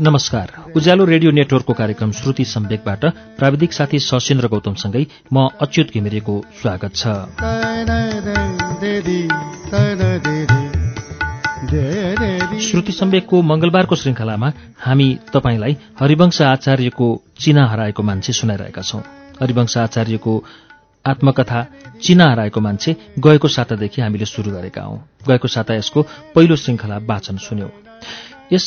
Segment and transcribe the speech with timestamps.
[0.00, 0.46] नमस्कार।
[0.76, 3.04] उज्यालो रेडियो नेटवर्कको कार्यक्रम श्रुति सम्वेकबाट
[3.38, 7.06] प्राविधिक साथी सशेन्द्र गौतमसँगै म अच्युत घिमिरेको स्वागत छ।
[12.72, 14.48] श्रुति सम्वेकको मंगलबारको श्रृङ्खलामा
[14.80, 17.06] हामी तपाईँलाई हरिवंश आचार्यको
[17.40, 19.00] चिना हराएको मान्छे सुनाइरहेका छौं।
[19.40, 20.32] हरिवंश आचार्यको
[21.04, 21.60] आत्मकथा
[22.02, 24.96] चिना हराएको मान्छे गएको सातादेखि हामीले सुरु गरेका हौं।
[25.28, 26.02] गएको साता यसको
[26.34, 27.68] पहिलो श्रृङ्खला वाचन सुन्यौं।
[28.52, 28.64] यस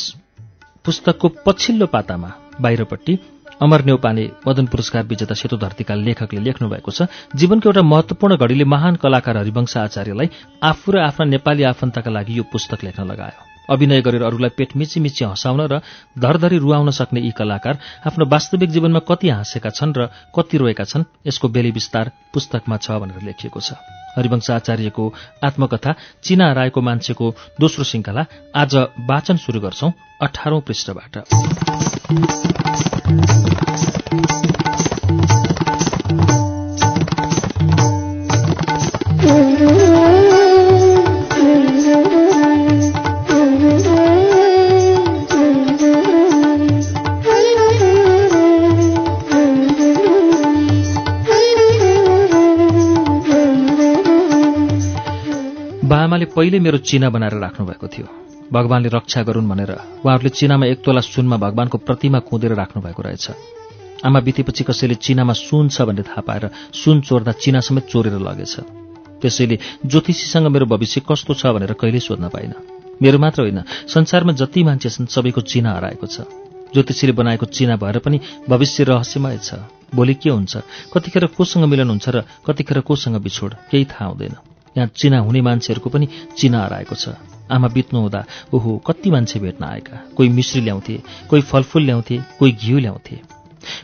[0.84, 3.18] पुस्तकको पछिल्लो पातामा बाहिरपट्टि
[3.62, 8.70] अमर नेौपाने मदन पुरस्कार विजेता सेतो धरतीका लेखकले लेख्नु भएको छ जीवनको एउटा महत्वपूर्ण घडीले
[8.70, 10.30] महान कलाकार हरिवंश आचार्यलाई
[10.62, 15.00] आफू र आफ्ना नेपाली आफन्तका लागि यो पुस्तक लेख्न लगायो। अभिनय गरेर अरूलाई पेट मिची
[15.00, 15.80] मिची हँसाउन र
[16.18, 21.04] धरधरी रुवाउन सक्ने यी कलाकार आफ्नो वास्तविक जीवनमा कति हाँसेका छन् र कति रोएका छन्
[21.26, 23.72] यसको बेली विस्तार पुस्तकमा छ भनेर लेखिएको छ।
[24.16, 25.04] हरिवंश आचार्यको
[25.44, 27.26] आत्मकथा चिना रायको मान्छेको
[27.60, 29.90] दोस्रो श्रृङ्खला आज वाचन शुरू गर्छौं
[30.22, 31.14] अठारौं पृष्ठबाट।
[56.36, 58.06] पहिले मेरो चिना बनाएर राख्नुभएको थियो।
[58.52, 59.70] भगवानले रक्षा गरून् भनेर
[60.04, 63.26] उहाँहरूले चिनामा एक तोला सुनमा भगवानको प्रतिमा कुँदेर राख्नुभएको रहेछ।
[64.04, 66.44] आमा बितेपछि कसैले चिनामा सुन छ भन्ने थाहा पाएर
[66.76, 68.54] सुन चोर्दा चिना समेत चोरेर लगेछ।
[69.24, 72.52] त्यसैले ज्योतिषीसँग मेरो भविष्य कस्तो छ भनेर कहिल्यै सोध्न पाइन।
[73.00, 76.28] मेरो मात्र होइन संसारमा जति मान्छे छन् सबैको चिना हराएको छ।
[76.76, 80.56] ज्योतिषीले बनाएको चिना भएर पनि भविष्य रहस्यमय छ। भोलि के हुन्छ?
[80.92, 83.54] कतिखेर कोसँग मिलन हुन्छ र कतिखेर कोसँग बिछोड?
[83.72, 84.36] केही थाहा हुँदैन।
[84.76, 86.06] यहाँ चिना हुने मान्छेहरूको पनि
[86.38, 87.08] चिना हराएको छ।
[87.50, 88.20] आमा बित्नु हुँदा
[88.54, 89.96] ओहो कति मान्छे भेट्न आएका?
[90.16, 90.96] कोही मिश्री ल्याउँथे
[91.30, 93.16] कोही फलफुल ल्याउँथे कोही घिउ ल्याउँथे।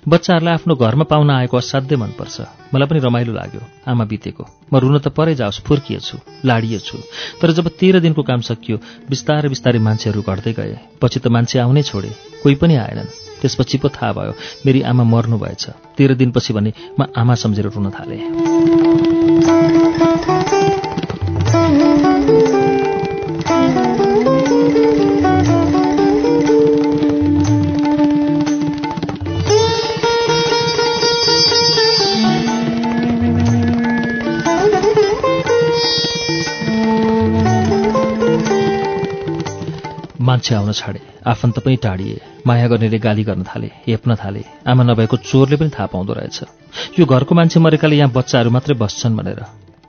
[0.08, 2.40] बच्चाहरूलाई आफ्नो घरमा पाउन आएको असाध्यै मनपर्छ।
[2.74, 6.16] मलाई पनि रमाइलो लाग्यो आमा बितेको। म रुन त परै जाओस् फुर्किएछु
[6.46, 6.98] लाडिएछु
[7.40, 8.76] तर जब तेह्र दिनको काम सकियो
[9.10, 12.10] बिस्तारै बिस्तारै मान्छेहरू घट्दै गए। पछि त मान्छे आउनै छोडे
[12.42, 13.10] कोही पनि आएनन्।
[13.42, 14.32] त्यसपछि पो थाहा भयो
[14.66, 15.64] मेरी आमा मर्नु भएछ
[15.98, 18.22] तेह्र दिनपछि भने म आमा सम्झेर रुन थालेँ।
[40.42, 45.16] मान्छे आउन छाडे। आफन्त पनि टाढिए। माया गर्नेले गाली गर्न थाले हेप्न थाले। आमा नभएको
[45.22, 49.40] चोरले पनि थाहा पाउँदो रहेछ। यो घरको मान्छे मरेकाले यहाँ बच्चाहरू मात्रै बस्छन् भनेर।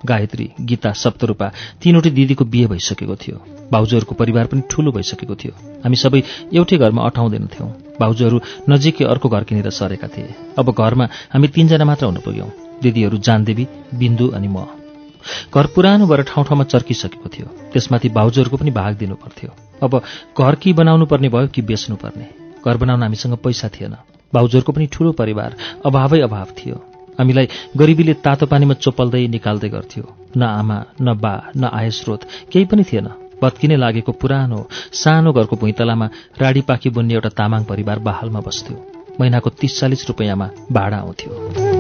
[0.06, 1.48] गायत्री गीता सप्तरूपा
[1.82, 3.38] तीनवटै दिदीको बिहे भइसकेको थियो।
[3.74, 6.22] भाउजूहरूको परिवार पनि ठूलो भइसकेको थियो। हामी सबै
[6.54, 8.38] एउटै घरमा अठाउँदैनथ्यौँ भाउजूहरू
[8.70, 13.66] नजिकै अर्को घर किनेर सरेका थिए। अब घरमा हामी तीनजना मात्र हुन पुग्यौँ। दिदीहरू जानदेवी
[13.98, 14.70] बिन्दु अनि म।
[15.50, 19.52] घर पुरानो भएर ठाउँ ठाउँमा चर्किसकेको थियो। त्यसमाथि भाउजूहरूको पनि भाग दिनु पर्थ्यो
[19.84, 20.02] अब
[20.40, 22.28] घर कि बनाउनु पर्ने भयो कि बेच्नु पर्ने
[22.66, 23.96] घर बनाउन हामीसँग पैसा थिएन।
[24.34, 25.56] भाउजूहरूको पनि ठूलो परिवार
[25.86, 26.76] अभावै अभाव थियो।
[27.20, 30.04] हामीलाई गरिबीले तातो पानीमा चोपल्दै निकाल्दै गर्थ्यो।
[30.38, 33.10] न आमा न बा न आय स्रोत केही पनि थिएन।
[33.42, 34.60] भत्किने लागेको पुरानो
[34.94, 36.10] सानो घरको भुइँतलामा
[36.42, 38.78] राडी पाखी बुन्ने एउटा तामाङ परिवार बहालमा बस्थ्यो।
[39.20, 41.73] महिनाको तीस चालिस रुपियाँमा भाडा आउँथ्यो।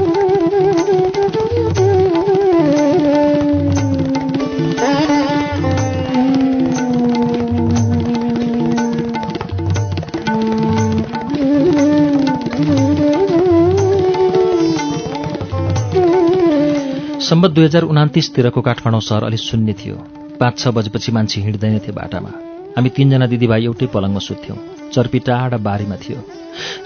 [17.33, 19.95] सम्बत दुई हजार उनातिसतिरको काठमाडौँ सहर अलि शून्य थियो।
[20.37, 24.57] पाँच छ बजेपछि मान्छे हिँड्दैनथे बाटामा। हामी तीनजना दिदीभाइ एउटै पलङमा सुत्थ्यौँ।
[24.93, 26.17] चर्पी टाढा बारीमा थियो।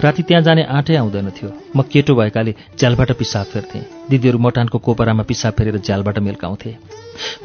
[0.01, 5.23] राति त्यहाँ जाने आँटै आउँदैन थियो। म केटो भएकाले झ्यालबाट पिसाब फेर्थेँ। दिदीहरू मटानको कोपरामा
[5.23, 6.71] पिसाब फेरेर झ्यालबाट मेल्काउँथे।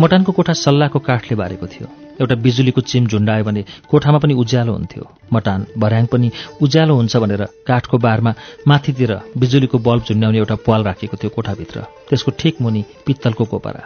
[0.00, 1.87] मटानको कोठा सल्लाहको काठले बारेको थियो।
[2.21, 6.31] एउटा बिजुलीको चिम झुन्डायो भने कोठामा पनि उज्यालो हुन्थ्यो। मटान भर्याङ पनि
[6.62, 8.35] उज्यालो हुन्छ भनेर काठको बारमा
[8.69, 13.83] माथितिर बिजुलीको बल्ब झुन्ड्याउने एउटा पाल राखेको थियो कोठाभित्र। त्यसको ठिक मुनि पित्तलको कोपरा।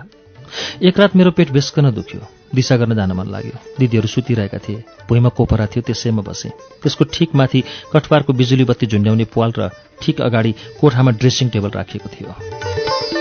[0.82, 2.20] एक रात मेरो पेट बेसकन दुख्यो।
[2.54, 6.50] दिशा गर्न जान मन लाग्यो। दिदीहरू सुतिरहेका थिए। भुइँमा कोपरा थियो त्यसैमा बसेँ।
[6.82, 7.62] त्यसको ठिक माथि
[7.92, 9.70] कठवारको बिजुली बत्ती झुन्ड्याउने पाल र
[10.02, 13.15] ठिक अगाडि कोठामा ड्रेसिङ टेबल राखिएको थियो।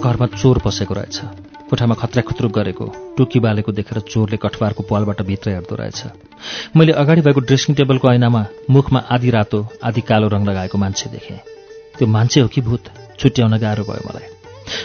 [0.00, 1.18] घरमा चोर पसेको रहेछ।
[1.70, 2.86] कोठामा खत्रा खुत्रुक गरेको
[3.16, 6.00] टुकी बालेको देखेर चोरले कठवारको पालबाट भित्र हेर्दो रहेछ।
[6.76, 11.38] मैले अगाडि भएको ड्रेसिङ टेबलको ऐनामा मुखमा आधी रातो आधी कालो रङ लगाएको मान्छे देखेँ।
[11.98, 12.84] त्यो मान्छे हो कि भूत?
[13.18, 14.28] छुट्याउन गाह्रो भयो मलाई।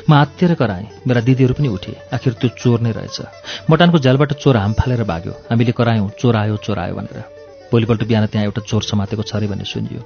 [0.10, 4.58] म आत्तिएर कराएँ मेरा दिदीहरू पनि उठे। आखिर त्यो चोर नै रहेछ। मटानको झ्यालबाट चोर
[4.58, 7.24] हाम फालेर भाग्यो। हामीले करायौँ चोर आयो चोर आयो भनेर।
[7.72, 10.02] भोलिपल्ट बिहान त्यहाँ एउटा चोर समातेको छ अरे भन्ने सुनियो।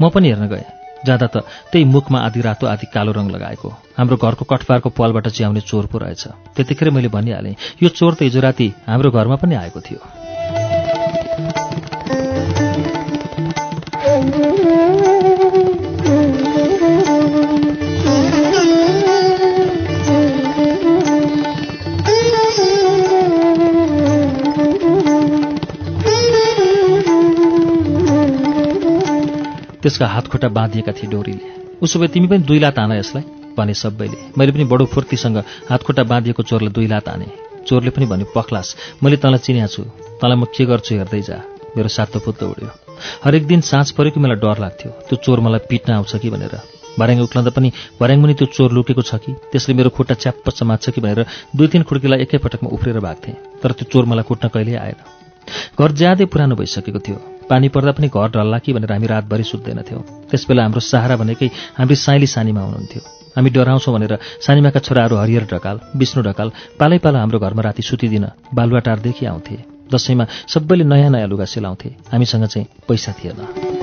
[0.00, 1.36] म पनि हेर्न गएँ। जाँदा त
[1.72, 3.68] त्यही मुखमा आधी रातो आधी कालो रङ लगाएको।
[3.98, 8.40] हाम्रो घरको कठपारको पालबाट च्याउने चोर पो रहेछ। त्यतिखेर मैले भनिहालेँ यो चोर त हिजो
[8.40, 10.21] राति हाम्रो घरमा पनि आएको थियो।
[29.82, 33.24] त्यसका हातखुट्टा बाँधिएका थिए डोरीले। उसो भए तिमी पनि दुई लात आन यसलाई
[33.58, 35.38] भने सबैले। मैले पनि बडो फुर्तीसँग
[35.70, 37.26] हातखुट्टा बाँधिएको चोरलाई दुई लात आने।
[37.66, 39.82] चोरले पनि भन्यो पख्लास मैले तँलाई चिन्या छु।
[40.22, 41.38] तँलाई म के गर्छु हेर्दै जा।
[41.76, 42.68] मेरो सातो पुत्त उड्यो।
[43.24, 46.54] हरेक दिन साँझ परेको मलाई डर लाग्थ्यो। त्यो चोर मलाई पिट्न आउँछ कि भनेर।
[46.98, 49.32] भर्याङ उक्लँदा पनि भर्याङ मुनि त्यो चोर लुकेको छ कि?
[49.50, 51.26] त्यसले मेरो खुट्टा च्याप्प समात्छ कि भनेर
[51.56, 54.98] दुई तिन खुड्कीलाई एकैपटकमा उफ्रेर भाग्थेँ। तर त्यो चोर मलाई कुट्न कहिल्यै आएन।
[55.80, 60.02] घर ज्यादै पुरानो भइसकेको थियो। पानी पर्दा पनि घर ढल्ला कि भनेर हामी रातभरि सुत्दैनथ्यौँ
[60.30, 61.48] त्यसबेला हाम्रो सहारा भनेकै
[61.78, 63.02] हाम्री साइली सानीमा हुनुहुन्थ्यो।
[63.36, 68.26] हामी डराउँछौँ भनेर सानीमाका छोराहरू हरिहर ढकाल विष्णु ढकाल पालै पालो हाम्रो घरमा राति सुतिदिन
[68.54, 69.56] बालुवाटारदेखि आउँथे।
[69.92, 73.81] दसैँमा सबैले नयाँ नयाँ लुगा सिलाउँथे। हामीसँग चाहिँ पैसा थिएन।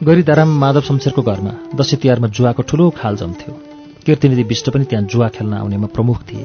[0.00, 3.52] गरीदाराम माधव शमशेरको घरमा दसैँ तिहारमा जुवाको ठुलो खाल जम्थ्यो
[4.06, 6.44] कीर्तिनिधि विष्ट पनि त्यहाँ जुवा खेल्न आउनेमा प्रमुख थिए।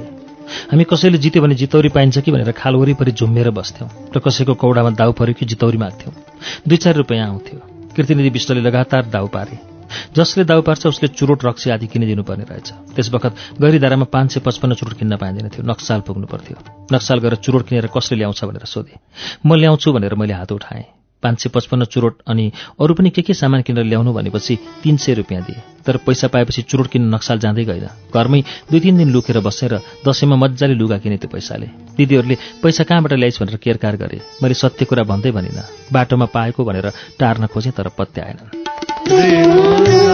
[0.71, 4.89] हामी कसैले जित्यो भने जितौरी पाइन्छ कि भनेर खाल वरिपरि झुम्मेर बस्थ्यौँ र कसैको कौडामा
[4.99, 6.13] दाउ पऱ्यो कि जितौरी माग्थ्यौँ।
[6.67, 7.59] दुई चार रुपियाँ आउँथ्यो।
[7.95, 9.57] कीर्तिनिधि विष्टले लगातार दाउ पारे।
[10.15, 14.39] जसले दाउ पार्छ उसले चुरोट रक्सी आदि किनिदिनु पर्ने रहेछ। त्यस बखत गैरीधारामा पाँच सय
[14.43, 16.57] पचपन्न चुरोट किन्न पाइँदैन थियो। नक्साल पुग्नु पर्थ्यो
[16.91, 18.99] नक्साल गएर चुरोट किनेर कसले ल्याउँछ भनेर सोधेँ।
[19.47, 20.85] म ल्याउँछु भनेर मैले हात उठाएँ।
[21.25, 22.51] पाँच सय पचपन्न चुरोट अनि
[22.81, 26.61] अरू पनि के के सामान किनेर ल्याउनु भनेपछि तिन सय रुपियाँ दिए। तर पैसा पाएपछि
[26.61, 28.41] चुरोट किन्न नक्साल जाँदै गएन। घरमै
[28.71, 29.73] दुई तिन दिन लुकेर बसेर
[30.05, 31.67] दसैँमा मजाले लुगा किने त्यो पैसाले।
[31.97, 36.91] दिदीहरूले पैसा कहाँबाट ल्याइस् भनेर केरकार गरे। मैले सत्य कुरा भन्दै भनिनँ। बाटोमा पाएको भनेर
[37.19, 38.21] टार्न खोजेँ तर पत्ते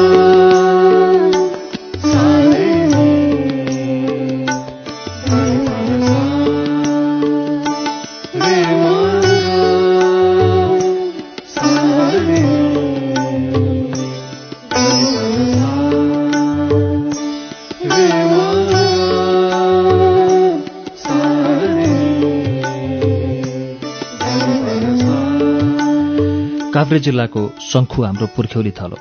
[26.91, 28.97] काभ्रे जिल्लाको शङ्खु हाम्रो पुर्ख्यौली थलो।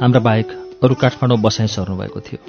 [0.00, 0.48] हाम्रा बाहेक
[0.80, 2.40] अरू काठमाडौँ बसाइँ सर्नुभएको थियो।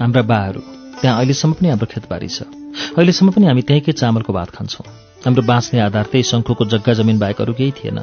[0.00, 0.60] हाम्रा बाहरू
[1.00, 2.48] त्यहाँ अहिलेसम्म पनि हाम्रो खेतबारी छ।
[2.96, 4.86] अहिलेसम्म पनि हामी त्यहीँकै चामलको भात खान्छौँ।
[5.20, 8.00] हाम्रो बाँच्ने आधार त्यही शङ्खुको जग्गा जमिन बाहेक अरू केही थिएन।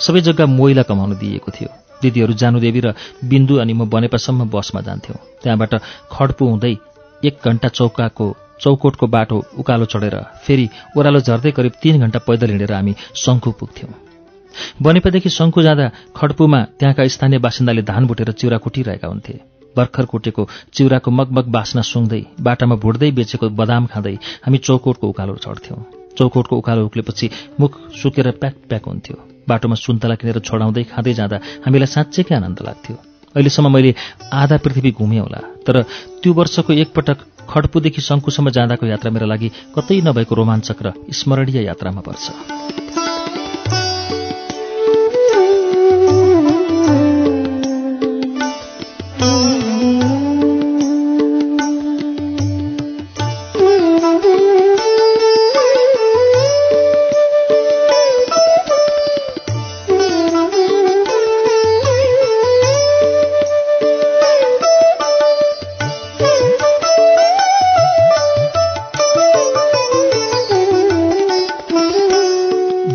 [0.00, 1.68] सबै जग्गा मोइला कमाउन दिइएको थियो।
[2.00, 5.72] दिदीहरू जानुदेवी र बिन्दु अनि म बनेपासम्म बसमा जान्थ्यौँ। त्यहाँबाट
[6.08, 6.74] खड्पु हुँदै
[7.20, 8.26] एक घन्टा चौकाको
[8.64, 12.94] चौकोटको बाटो उकालो चढेर फेरि ओह्रालो झर्दै करिब तीन घन्टा पैदल हिँडेर हामी
[13.24, 14.08] शङ्खु पुग्थ्यौँ।
[14.82, 19.34] बनेपादेखि शङ्खु जाँदा खड्पुमा त्यहाँका स्थानीय बासिन्दाले धान भुटेर चिउरा कुटिरहेका हुन्थे।
[19.76, 24.14] भर्खर कुटेको चिउराको मगमग बास्ना सुँग्दै बाटामा भुट्दै बेचेको बदाम खाँदै
[24.44, 25.80] हामी चौकोटको उकालो चढ्थ्यौँ।
[26.18, 27.30] चौकोटको उकालो उक्लेपछि
[27.60, 29.16] मुख सुकेर प्याक प्याक हुन्थ्यो।
[29.48, 32.96] बाटोमा सुन्तला किनेर छोडाउँदै खाँदै जाँदा हामीलाई साँच्चैकै आनन्द लाग्थ्यो।
[33.34, 33.94] अहिलेसम्म मैले
[34.34, 35.82] आधा पृथ्वी घुमेँ होला तर
[36.18, 42.02] त्यो वर्षको एकपटक खड्पुदेखि शङ्कुसम्म जाँदाको यात्रा मेरा लागि कतै नभएको रोमाञ्चक र स्मरणीय यात्रामा
[42.02, 43.09] पर्छ।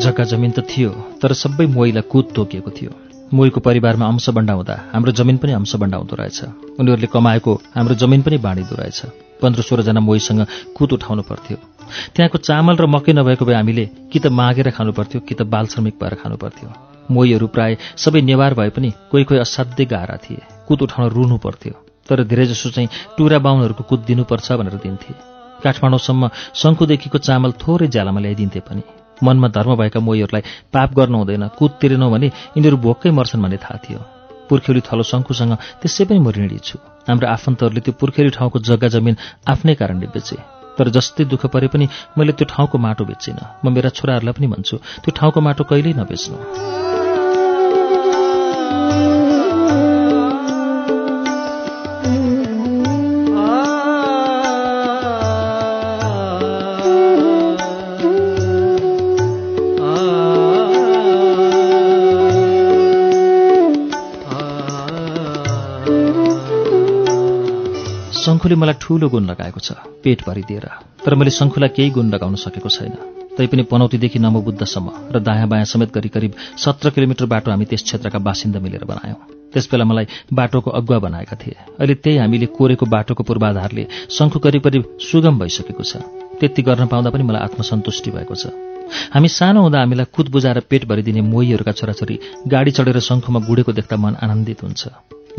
[0.06, 0.90] जग्गा जमिन त थियो
[1.22, 6.16] तर सबै मोहीलाई कुद तोकिएको थियो। मोहीको परिवारमा अंशबण्डा हुँदा हाम्रो जमिन पनि अंशबण्डा हुँदो
[6.16, 6.40] रहेछ।
[6.80, 9.02] उनीहरूले कमाएको हाम्रो जमिन पनि बाँडिँदो रहेछ।
[9.42, 10.46] पन्ध्र सोह्रजना मोहीसँग
[10.78, 11.58] कुद उठाउनु पर्थ्यो।
[12.16, 15.66] त्यहाँको चामल र मकै नभएको भए हामीले कि त मागेर खानु पर्थ्यो कि त बाल
[15.68, 16.70] श्रमिक भएर खानु पर्थ्यो।
[17.12, 21.74] मोहीहरू प्राय सबै नेवार भए पनि कोही कोही असाध्यै गाह्रा थिए। कुद उठाउन रुनु पर्थ्यो।
[22.10, 25.14] तर धेरैजसो चाहिँ टुरा बाहुनहरूको कुद दिनुपर्छ भनेर दिन्थे।
[25.64, 30.44] काठमाडौँसम्म शङ्कुदेखिको चामल थोरै ज्यालामा ल्याइदिन्थे पनि। मनमा धर्म भएका मोहीहरूलाई
[30.74, 34.00] पाप गर्नु हुँदैन कुद तिरेनौ भने यिनीहरू भोकै मर्छन् भन्ने थाहा थियो।
[34.50, 39.16] पुर्खेली थलो शङ्कुसँग त्यसै पनि म ऋणी छु। हाम्रो आफन्तहरूले त्यो पुर्खेली ठाउँको जग्गा जमिन
[39.48, 40.38] आफ्नै कारणले बेचे।
[40.78, 41.86] तर जस्तै दुःख परे पनि
[42.18, 46.85] मैले त्यो ठाउँको माटो बेचिनँ। म मेरा छोराहरूलाई पनि भन्छु त्यो ठाउँको माटो कहिल्यै नबेच्नु।
[68.46, 69.74] शङ्खुले मलाई ठूलो गुण लगाएको छ
[70.06, 70.66] पेट भरिदिएर।
[71.02, 72.94] तर मैले शङ्खुलाई केही गुण लगाउन सकेको छैन।
[73.34, 78.20] तैपनि पनौतीदेखि नमोबुद्धसम्म र दायाँ बायाँ समेत गरी करिब सत्र किलोमिटर बाटो हामी त्यस क्षेत्रका
[78.22, 83.84] बासिन्दा मिलेर बनायौँ। त्यसबेला मलाई बाटोको अगुवा बनाएका थिए। अहिले त्यही हामीले कोरेको बाटोको पूर्वाधारले
[84.14, 86.06] शङ्खु करिब करिब सुगम भइसकेको छ।
[86.38, 88.54] त्यति गर्न पाउँदा पनि मलाई आत्मसन्तुष्टि भएको छ।
[89.10, 93.96] हामी सानो हुँदा हामीलाई कुद बुझाएर पेट भरिदिने मोहीहरूका छोराछोरी गाडी चढेर शङ्खुमा गुडेको देख्दा
[93.98, 94.82] मन आनन्दित हुन्छ।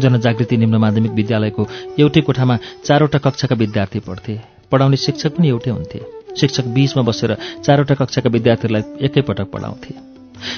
[0.00, 4.38] जनजागृति निम्न माध्यमिक विद्यालयको एउटै कोठामा चारवटा कक्षाका विद्यार्थी पढ्थे।
[4.72, 6.00] पढाउने शिक्षक पनि एउटै हुन्थे।
[6.40, 9.94] शिक्षक बीचमा बसेर चारवटा कक्षाका विद्यार्थीहरूलाई एकैपटक पढाउँथे।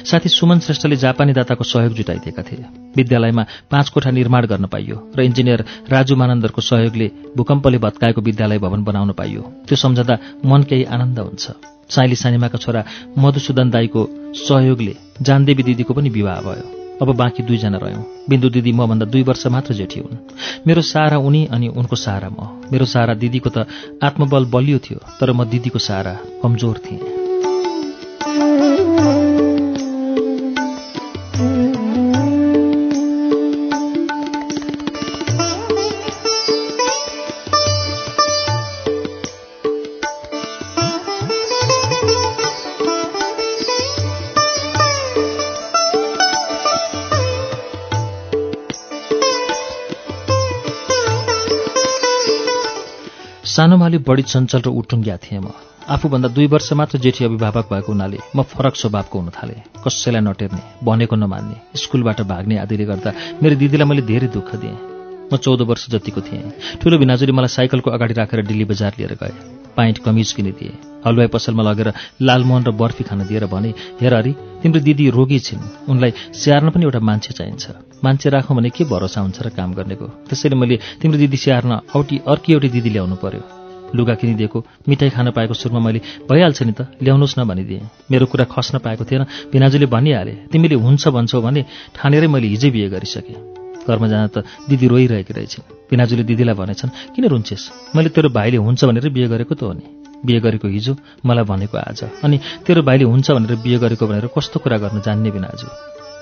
[0.05, 2.65] साथी सुमन श्रेष्ठले जापानी दाताको सहयोग जुटाइदिएका थिए।
[2.97, 8.83] विद्यालयमा पाँच कोठा निर्माण गर्न पाइयो र इन्जिनियर राजु मानन्दरको सहयोगले भूकम्पले भत्काएको विद्यालय भवन
[8.85, 11.45] बनाउन पाइयो। त्यो सम्झँदा मन केही आनन्द हुन्छ।
[11.89, 12.85] साइली सानिमाका छोरा
[13.19, 14.03] मधुसूदन दाईको
[14.35, 19.47] सहयोगले जानदेवी दिदीको पनि विवाह भयो। अब बाँकी दुईजना रह्यौँ। बिन्दु दिदी मभन्दा दुई वर्ष
[19.47, 20.19] मात्र जेठी हुन्।
[20.67, 23.67] मेरो सारा उनी अनि उनको सारा म। मेरो सारा दिदीको त
[24.03, 27.18] आत्मबल बलियो थियो तर म दिदीको सारा कमजोर थिएँ।
[53.59, 55.51] सानोमा अलि बढी चञ्चल र उटुङ्ग्या थिएँ म।
[55.91, 60.63] आफूभन्दा दुई वर्ष मात्र जेठी अभिभावक भएको हुनाले म फरक स्वभावको हुन थालेँ। कसैलाई नटेर्ने
[60.87, 63.11] भनेको नमान्ने स्कुलबाट भाग्ने आदिले गर्दा
[63.43, 64.79] मेरो दिदीलाई मैले धेरै दुःख दिएँ।
[65.27, 69.58] म चौध वर्ष जतिको थिएँ। ठुलो भिनाजुरी मलाई साइकलको अगाडि राखेर दिल्ली बजार लिएर गए।
[69.77, 70.73] पाइन्ट कमिज किनिदिए
[71.07, 73.71] हलुवाई पसलमा लगेर लालमोहन र बर्फी खान दिएर भने
[74.01, 74.33] हेर हरि
[74.63, 77.65] तिम्रो दिदी रोगी छिन्। उनलाई स्याहार्न पनि एउटा मान्छे चाहिन्छ।
[78.05, 80.07] मान्छे राखौँ भने के भरोसा हुन्छ र काम गर्नेको?
[80.29, 83.43] त्यसैले मैले तिम्रो दिदी स्याहार्न औटी अर्की एउटी दिदी ल्याउनु पर्यो।
[83.95, 84.59] लुगा किनिदिएको
[84.89, 89.05] मिठाई खान पाएको सुरुमा मैले भइहाल्छ नि त ल्याउनुहोस् न भनिदिएँ। मेरो कुरा खस्न पाएको
[89.05, 91.65] थिएन। भिनाजुले भनिहाले तिमीले हुन्छ भन्छौ भने
[91.97, 93.58] ठानेरै मैले हिजै बिहे गरिसकेँ।
[93.89, 97.65] घरमा जाँदा त दिदी रोइरहेकी रहेछन् पिनाजुले दिदीलाई भनेछन् किन रुन्छेस्?
[97.97, 99.85] मैले तेरो भाइले हुन्छ भनेर बिहे गरेको त हो नि।
[100.25, 100.93] बिहे गरेको हिजो
[101.25, 105.31] मलाई भनेको आज। अनि तेरो भाइले हुन्छ भनेर बिहे गरेको भनेर कस्तो कुरा गर्न जान्ने
[105.31, 105.69] बिनाजु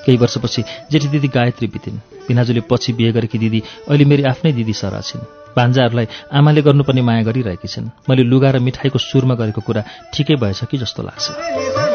[0.06, 4.72] केही वर्षपछि जेठी दिदी गायत्री बितिन्। पिनाजुले पछि बिहे गरेकी दिदी अहिले मेरी आफ्नै दिदी
[4.72, 9.82] सरा छिन्। भान्जाहरूलाई आमाले गर्नुपर्ने माया गरिरहेकी छिन्। मैले लुगा र मिठाईको सुरमा गरेको कुरा
[10.14, 11.85] ठिकै भएछ कि जस्तो लाग्छ।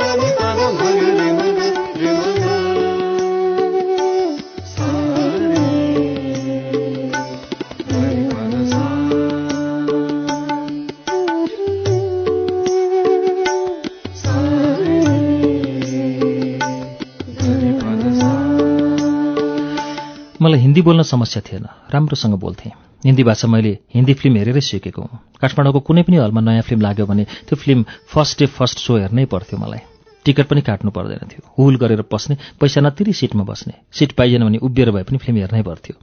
[20.41, 22.71] मलाई हिन्दी बोल्न समस्या थिएन। राम्रोसँग बोल्थेँ।
[23.05, 27.05] हिन्दी भाषा मैले हिन्दी फिल्म हेरेरै सिकेको हुँ। काठमाडौँको कुनै पनि हलमा नयाँ फिल्म लाग्यो
[27.05, 29.85] भने त्यो film first day first show हेर्नै पर्थ्यो मलाई।
[30.25, 34.57] टिकट पनि काट्नु पर्दैन थियो। हुल गरेर पस्ने पैसा नतिरी सिटमा बस्ने सिट पाइएन भने
[34.57, 35.95] उभिएर भए पनि फिल्म हेर्नै पर्थ्यो।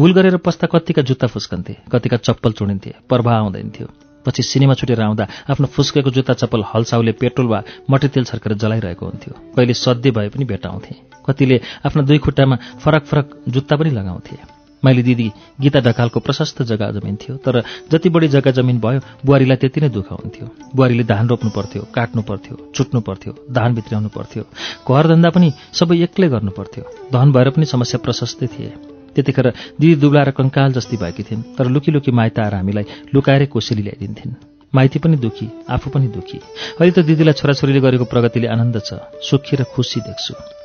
[0.00, 3.88] हुल गरेर पस्दा कतिका जुत्ता फुस्कन्थे कतिका चप्पल चुडिन्थे प्रवाह आउँदैन थियो।
[4.24, 9.34] पछि सिनेमा छुटेर आउँदा आफ्नो फुस्केको जुत्ता चप्पल हलसाउले पेट्रोल वा मट्टीतेल छर्केर जलाइरहेको हुन्थ्यो।
[9.56, 14.36] कहिले सध्य भए पनि भेटाउँथे। कतिले आफ्ना दुई खुट्टामा फरक फरक जुत्ता पनि लगाउँथे।
[14.82, 15.26] मैले दिदी
[15.60, 19.88] गीता ढकालको प्रशस्त जग्गा जमिन थियो तर जति बढी जग्गा जमिन भयो बुहारीलाई त्यति नै
[19.90, 24.42] दुःख हुन्थ्यो। बुहारीले धान रोप्नु पर्थ्यो काट्नु पर्थ्यो छुट्नु पर्थ्यो धान भित्र्याउनु पर्थ्यो
[24.86, 28.70] घरधन्दा पनि सबै एक्लै गर्नु पर्थ्यो। धन भएर पनि समस्या प्रशस्तै थिए।
[29.14, 29.46] त्यतिखेर
[29.80, 33.82] दिदी दुब्ला र कङ्काल जस्ती भएकी थिइन् तर लुकी लुकी माइत आएर हामीलाई लुकाएरै कोसेली
[33.82, 34.38] ल्याइदिन्थिन्।
[34.72, 36.38] माइती पनि दुखी आफू पनि दुखी।
[36.78, 40.57] अहिले त दिदीलाई छोराछोरीले गरेको प्रगतिले आनन्द छ सुखी र खुसी देख्छु।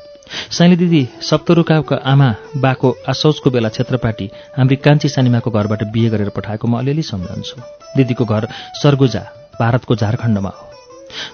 [0.51, 6.67] साइली दिदी सप्तरुकाको आमा बाको आशौचको बेला क्षेत्रपाटी हाम्री कान्छी सानिमाको घरबाट बिहे गरेर पठाएको
[6.67, 7.57] म अलिअलि सम्झन्छु।
[7.97, 8.47] दिदीको घर
[8.81, 9.23] सरगुजा
[9.59, 10.63] भारतको झारखण्डमा हो।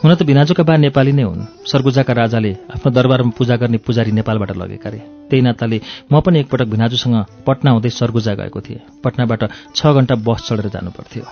[0.03, 4.51] हुन त भिनाजुका बा नेपाली नै हुन्। सरगुजाका राजाले आफ्नो दरबारमा पूजा गर्ने पुजारी नेपालबाट
[4.59, 5.77] लगेका रे। त्यही नाताले
[6.11, 7.15] म पनि एकपटक भिनाजुसँग
[7.47, 9.41] पटना हुँदै सरगुजा गएको थिएँ। पटनाबाट
[9.75, 11.23] छ घण्टा बस चढेर जानुपर्थ्यो।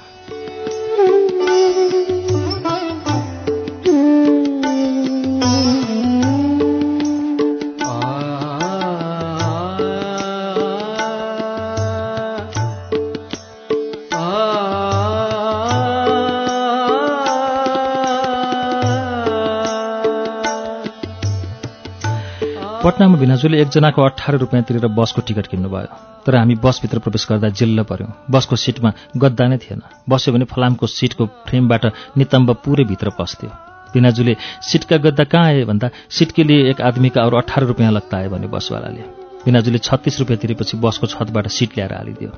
[22.88, 27.84] पटनामा भिनाजुले एकजनाको अठार रुपियाँ तिरेर बसको टिकट किन्नुभयो। तर हामी बसभित्र प्रवेश गर्दा जिल्ल
[27.84, 31.86] पर्यौँ। बसको सिटमा गद्दा नै थिएन। बस्यो भने फलामको सिटको फ्रेमबाट
[32.18, 33.50] नितम्ब पुरै भित्र पस्थ्यो।
[33.92, 38.18] भिनाजुले सिटका गद्दा कहाँ आए भन्दा सिट के लिए एक आदमीका अरू अठार रुपियाँ लगता
[38.18, 39.04] आयो भने बसवालाले।
[39.46, 42.32] भिनाजुले छत्तिस रुपियाँ तिरेपछि बसको छतबाट सिट ल्याएर हालिदियो।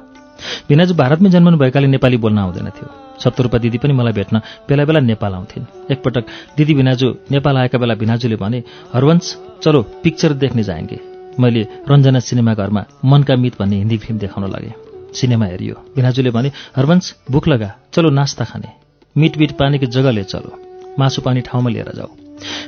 [0.69, 2.87] भिनाजु भारतमै जन्मनु भएकाले नेपाली बोल्न आउँदैन थियो।
[3.19, 4.37] सत्तर रूपियाँ दिदी पनि मलाई भेट्न
[4.69, 6.23] बेला बेला नेपाल आउँथिन्। एकपटक
[6.57, 9.25] दिदी भिनाजु नेपाल आएका बेला भिनाजुले भने हरवंश
[9.63, 10.99] चलो पिक्चर देख्ने जाएंगे
[11.39, 14.73] मैले रञ्जना सिनेमा घरमा मनका मित भन्ने हिन्दी फिल्म देखाउन लगेँ।
[15.13, 18.69] सिनेमा हेरियो। भिनाजुले भने हरवंश भुक लगा। चलो नास्ता खाने।
[19.15, 20.51] मिट मिट पानीको जग्गाले चलो।
[20.99, 22.09] मासु पानी ठाउँमा लिएर जाऊ।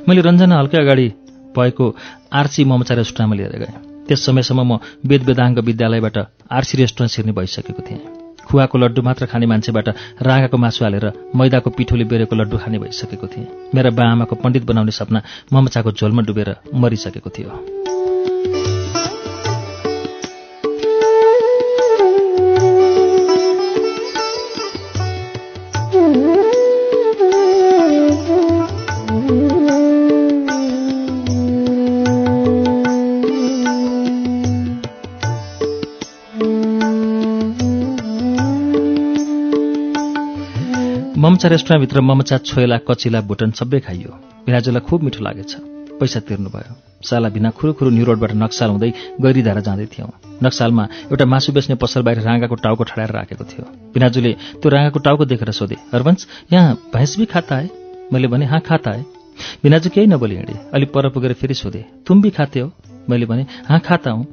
[0.07, 1.07] मैले रञ्जना हल्कै अगाडि
[1.55, 1.85] भएको
[2.33, 3.73] आरसी ममचा रेस्टुरेन्टमा लिएर गएँ।
[4.07, 6.17] त्यस समयसम्म म वेद वेदाङ्ग विद्यालयबाट
[6.51, 7.99] आरसी रेस्टुरेन्ट छिर्ने भइसकेको थिएँ।
[8.47, 9.89] खुवाको लड्डु मात्र खाने मान्छेबाट
[10.21, 11.05] रागाको मासु हालेर
[11.35, 15.21] मैदाको पिठोले बेरेको लड्डु खाने भइसकेको थिएँ। मेरा बा आमाको पण्डित बनाउने सपना
[15.53, 17.90] ममचाको झोलमा डुबेर मरिसकेको थियो।
[41.21, 44.11] ममचा रेस्टुरेन्टभित्र ममचा छोइला कचिला भुटन सबै खाइयो।
[44.45, 45.51] भिनाजुलाई खुब मिठो लागेछ।
[45.99, 46.73] पैसा तिर्नुभयो।
[47.05, 48.89] साला बिना खुरुखुरु न्यू रोडबाट नक्साल हुँदै
[49.21, 50.09] गैरीधारा जाँदै थियौँ।
[50.43, 55.25] नक्सालमा एउटा मासु बेच्ने पसल बाहिर राँगाको टाउको ठडाएर राखेको थियो। भिनाजुले त्यो राँगाको टाउको
[55.25, 57.69] देखेर सोधे हरवंश यहाँ भैँस भी खाता है?
[58.13, 59.05] मैले भने हाँ खाता है।
[59.63, 62.71] भिनाजु केही नबोली हिँडे अलि पर पुगेर फेरि सोधे तुम भी खाते हो?
[63.09, 64.25] मैले भने हाँ खाता हूँ।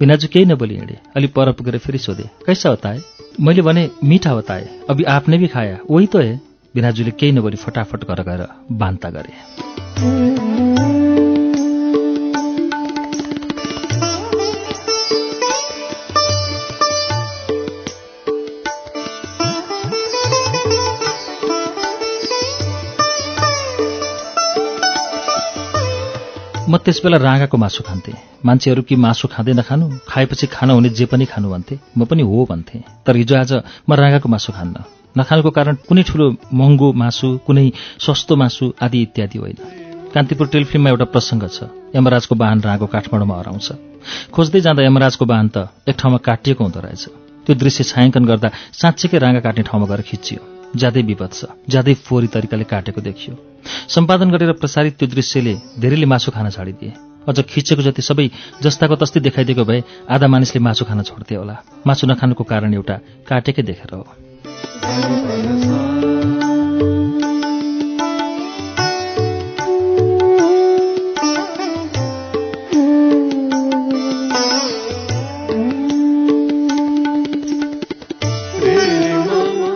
[0.00, 3.00] भिनाजु केही नबोली हिँडे अलि पर पुगेर फेरि सोधे कैसा होता है?
[3.40, 6.40] मैले भने मीठा है अभी आपने भी खाया वही तो है।
[6.74, 10.51] भिनाजुले केही नबोली फटाफट घर गएर बान्ता गरे।
[26.72, 31.24] म त्यसबेला राँगाको मासु खान्थेँ। मान्छेहरू कि मासु खाँदै नखानु खाएपछि खान हुने जे पनि
[31.28, 33.52] खानु भन्थे। म पनि हो भन्थेँ। तर हिजो आज
[33.84, 34.80] म राँगाको मासु खान्न।
[35.12, 37.66] नखानुको कारण कुनै ठुलो महँगो मासु कुनै
[38.00, 39.56] सस्तो मासु आदि इत्यादि होइन।
[40.16, 43.68] कान्तिपुर टेलिफिल्ममा एउटा प्रसङ्ग छ। यमराजको वाहन राँगो काठमाडौँमा हराउँछ।
[44.32, 47.04] खोज्दै जाँदा यमराजको वाहन त एक ठाउँमा काटिएको हुँदो रहेछ।
[47.44, 52.28] त्यो दृश्य छायाङ्कन गर्दा साँच्चीकै राँगा काट्ने ठाउँमा गएर खिचियो ज्यादै विपद छ ज्यादै फोहोरी
[52.34, 53.34] तरिकाले काटेको देखियो।
[53.88, 56.92] सम्पादन गरेर प्रसारित त्यो दृश्यले धेरैले मासु खान छाडिदिए।
[57.28, 58.26] अझ खिचेको जति सबै
[58.62, 59.80] जस्ताको तस्तै देखाइदिएको भए
[60.10, 61.56] आधा मानिसले मासु खान छोड्थे होला।
[61.86, 62.96] मासु नखानुको कारण एउटा
[63.28, 64.02] काटेकै देखेर हो।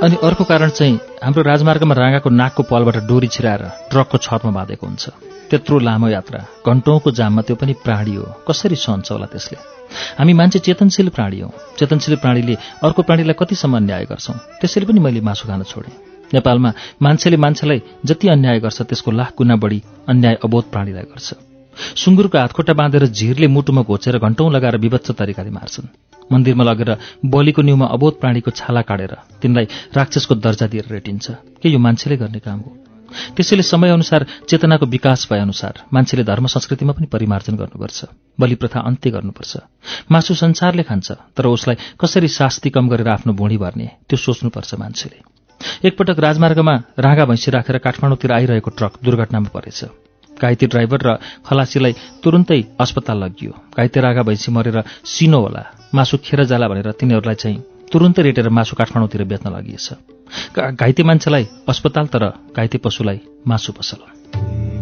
[0.06, 5.04] अनि अर्को कारण चाहिँ हाम्रो राजमार्गमा राँगाको नाकको पलबाट डोरी छिराएर ट्रकको छतमा बाँधेको हुन्छ।
[5.50, 9.58] त्यत्रो लामो यात्रा घन्टौँको जाममा त्यो पनि प्राणी हो। कसरी सहन्छ होला त्यसले?
[10.18, 12.54] हामी मान्छे चेतनशील प्राणी हौ। चेतनशील प्राणीले
[12.86, 14.36] अर्को प्राणीलाई कतिसम्म अन्याय गर्छौँ?
[14.62, 15.94] त्यसैले पनि मैले मासु खान छोडेँ।
[16.34, 16.70] नेपालमा
[17.02, 21.45] मान्छेले मान्छेलाई जति अन्याय गर्छ त्यसको लाख गुणा बढी अन्याय अबोध प्राणीलाई गर्छ।
[21.76, 25.86] सुँगुरको हातखुट्टा बाँधेर झिरले मुटुमा घोचेर घन्टौँ लगाएर विभत्स तरिकाले मार्छन्।
[26.32, 26.90] मन्दिरमा लगेर
[27.24, 31.30] बलिको न्युमा अबोध प्राणीको छाला काटेर तिनलाई राक्षसको दर्जा दिएर रेटिन्छ।
[31.62, 32.70] के यो मान्छेले गर्ने काम हो?
[33.36, 38.04] त्यसैले समयअनुसार चेतनाको विकास भएअनुसार मान्छेले धर्म संस्कृतिमा पनि परिमार्जन गर्नुपर्छ।
[38.40, 39.56] बलि प्रथा अन्त्य गर्नुपर्छ।
[40.10, 45.18] मासु संसारले खान्छ तर उसलाई कसरी शास्ति कम गरेर आफ्नो भुँडी भर्ने त्यो सोच्नुपर्छ मान्छेले।
[45.88, 49.84] एकपटक राजमार्गमा राँगा भैँसी राखेर काठमाडौँतिर आइरहेको ट्रक दुर्घटनामा परेछ।
[50.42, 55.62] घाइते ड्राइभर र खलासीलाई तुरुन्तै अस्पताल लगियो। घाइते रागा भैँसी मरेर सिनो होला।
[55.94, 59.88] मासु खेर जाला भनेर तिनीहरूलाई चाहिँ तुरुन्तै रेटेर मासु काठमाडौँतिर बेच्न लगिएछ।
[60.58, 62.24] घाइते मान्छेलाई अस्पताल तर
[62.56, 64.75] घाइते पशुलाई मासु पसल।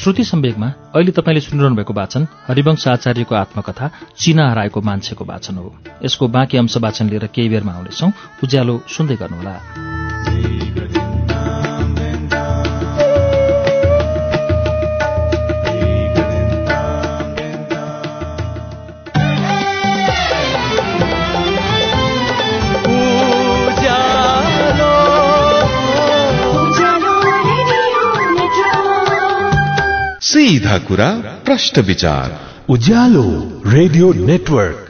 [0.00, 5.76] श्रुति सम्वेकमा अहिले तपाईँले सुनिरहनु भएको वाचन हरिवंश आचार्यको आत्मकथा चिना हराएको मान्छेको वाचन हो।
[6.04, 8.08] यसको बाँकी अंश वाचन लिएर केही बेरमा आउनेछौ।
[8.44, 10.09] उज्यालो सुन्दै गर्नुहोला।
[30.30, 31.10] सीधा कुरा
[31.44, 34.89] प्रश्न विचार। Ujyaalo radio network.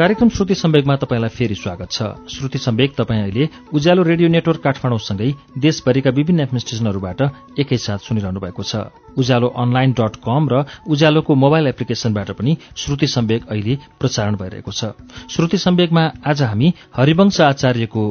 [0.00, 5.28] कार्यक्रम श्रुति सम्वेकमा तपाईँलाई फेरि स्वागत छ। श्रुति सम्वेक तपाईँ अहिले उज्यालो रेडियो नेटवर्क काठमाडौँसँगै
[5.60, 7.20] देशभरिका विभिन्न एफएम स्टेशनहरूबाट
[7.60, 8.76] एकैसाथ सुनिरहनु भएको छ।
[9.20, 14.96] उज्यालो अनलाइन डट कम र उज्यालोको मोबाइल एप्लिकेशनबाट पनि श्रुति सम्वेक अहिले प्रसारण भइरहेको छ।
[15.28, 18.04] श्रुति सम्वेकमा आज हामी हरिवंश आचार्यको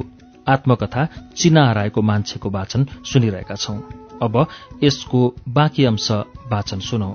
[0.48, 3.82] आत्मकथा चिना हराएको मान्छेको वाचन सुनिरहेका छौं।
[4.22, 4.46] अब
[4.84, 6.12] यसको बाँकी अंश
[6.54, 7.12] वाचन सुनौ।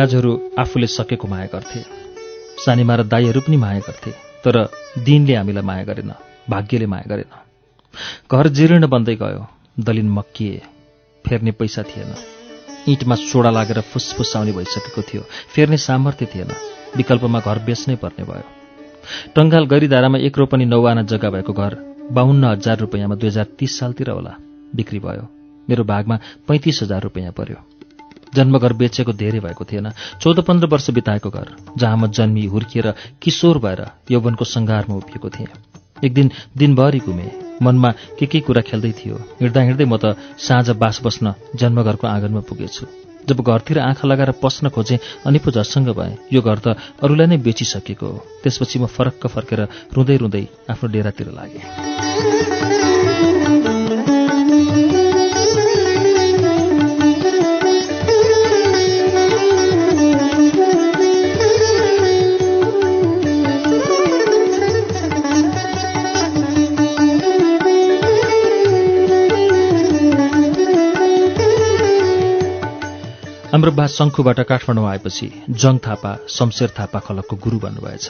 [0.00, 1.80] दिदी बिराजहरू आफूले सकेको माया गर्थे।
[2.64, 4.10] सानीमा र दाईहरू पनि माया गर्थे
[4.44, 6.12] तर दिनले हामीलाई माया गरेन
[6.50, 7.30] भाग्यले माया गरेन।
[8.32, 9.46] घर जीर्ण बन्दै गयो
[9.80, 10.62] दलिन मक्किए
[11.28, 12.14] फेर्ने पैसा थिएन।
[12.88, 15.22] इँटमा सोडा लागेर फुसफुसाउने भइसकेको थियो
[15.54, 16.48] फेर्ने सामर्थ्य थिएन
[16.96, 18.44] विकल्पमा घर बेच्नै पर्ने भयो।
[19.36, 21.72] टङ्गाल गैरीधारामा एक रोपनी नौ आना जग्गा भएको घर
[22.12, 24.36] बाहुन्न हजार रुपियाँमा दुई हजार तीस सालतिर होला
[24.74, 25.28] बिक्री भयो।
[25.68, 27.79] मेरो भागमा पैँतिस हजार रुपियाँ पर्यो।
[28.34, 29.90] जन्मघर बेचेको धेरै भएको थिएन।
[30.20, 35.52] चौध पन्ध्र वर्ष बिताएको घर जहाँ म जन्मी हुर्किएर किशोर भएर यौवनको सङ्घारमा उभिएको थिएँ।
[36.04, 37.30] एक दिन दिनभरि घुमे।
[37.62, 42.40] मनमा के के कुरा खेल्दै थियो हिँड्दा हिँड्दै म त साँझ बास बस्न जन्मघरको आँगनमा
[42.48, 42.86] पुगेछु।
[43.28, 47.36] जब घरतिर आँखा लगाएर पस्न खोजेँ अनि पो झस्सङ्ग भएँ यो घर त अरूलाई नै
[47.36, 49.60] बेचिसकेको हो। त्यसपछि म फरक्क फर्केर
[49.92, 51.89] रुँदै रुँदै आफ्नो डेरातिर लागेँ।
[73.52, 75.26] हाम्रो बा शङ्खुबाट काठमाडौँ आएपछि
[75.60, 78.06] जङ थापा शमशेर थापा खलकको गुरु भन्नुभएछ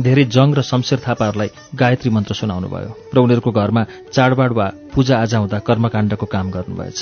[0.00, 3.82] धेरै जङ र शमशेर थापाहरूलाई गायत्री मन्त्र सुनाउनु भयो र उनीहरूको घरमा
[4.14, 7.00] चाडबाड वा पूजा आजा हुँदा कर्मकाण्डको काम गर्नुभएछ।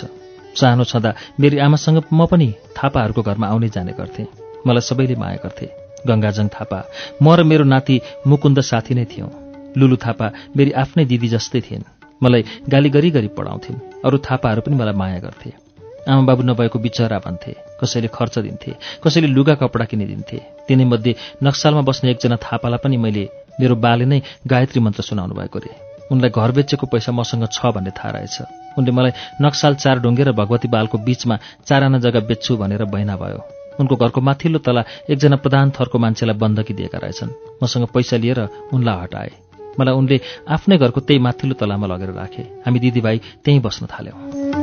[0.56, 4.26] सानो छँदा मेरी आमासँग म पनि थापाहरूको घरमा आउने जाने गर्थेँ।
[4.66, 5.68] मलाई सबैले माया गर्थे।
[6.08, 6.78] गङ्गाजङ थापा
[7.22, 9.30] म र मेरो नाति मुकुन्द साथी नै थियौँ।
[9.76, 11.90] लुलु थापा मेरी आफ्नै दिदी जस्तै थिइन्।
[12.22, 15.61] मलाई गाली गरी गरी पढाउँथिन्। अरू थापाहरू पनि मलाई माया गर्थे।
[16.02, 18.72] आमा बाबु नभएको बिचरा भन्थे कसैले खर्च दिन्थे
[19.04, 23.24] कसैले लुगा कपडा किनिदिन्थे। तिनीमध्ये नक्सालमा बस्ने एकजना थापालाई पनि मैले
[23.60, 25.70] मेरो बाले नै गायत्री मन्त्र सुनाउनु भएको रे।
[26.10, 28.36] उनलाई घर बेचेको पैसा मसँग छ भन्ने थाहा रहेछ।
[28.78, 31.38] उनले मलाई नक्साल चार ढुङ्गे र भगवती बालको बीचमा
[31.70, 33.40] चार आना जग्गा बेच्छु भनेर बहिना भयो।
[33.78, 38.40] उनको घरको माथिल्लो तला एकजना प्रधान थरको मान्छेलाई बन्दकी दिएका रहेछन्। मसँग पैसा लिएर
[38.74, 39.30] उनलाई हटाए।
[39.78, 44.61] मलाई उनले आफ्नै घरको त्यही माथिल्लो तलामा लगेर राखे। हामी दिदीभाइ त्यहीँ बस्न थाल्यौँ।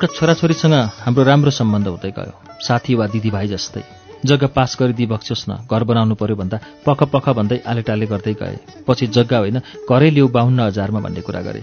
[0.00, 3.84] उनका छोराछोरीसँग हाम्रो राम्रो सम्बन्ध हुँदै गयो। साथी वा दिदीभाइ जस्तै।
[4.24, 6.56] जग्गा पास गरिदिई बक्सियोस् न घर बनाउनु पर्यो भन्दा
[6.88, 8.56] पख पख भन्दै आलेटाले गर्दै गए।
[8.88, 11.60] पछि जग्गा होइन घरै ल्याउ बाहुन्न हजारमा भन्ने कुरा गरे।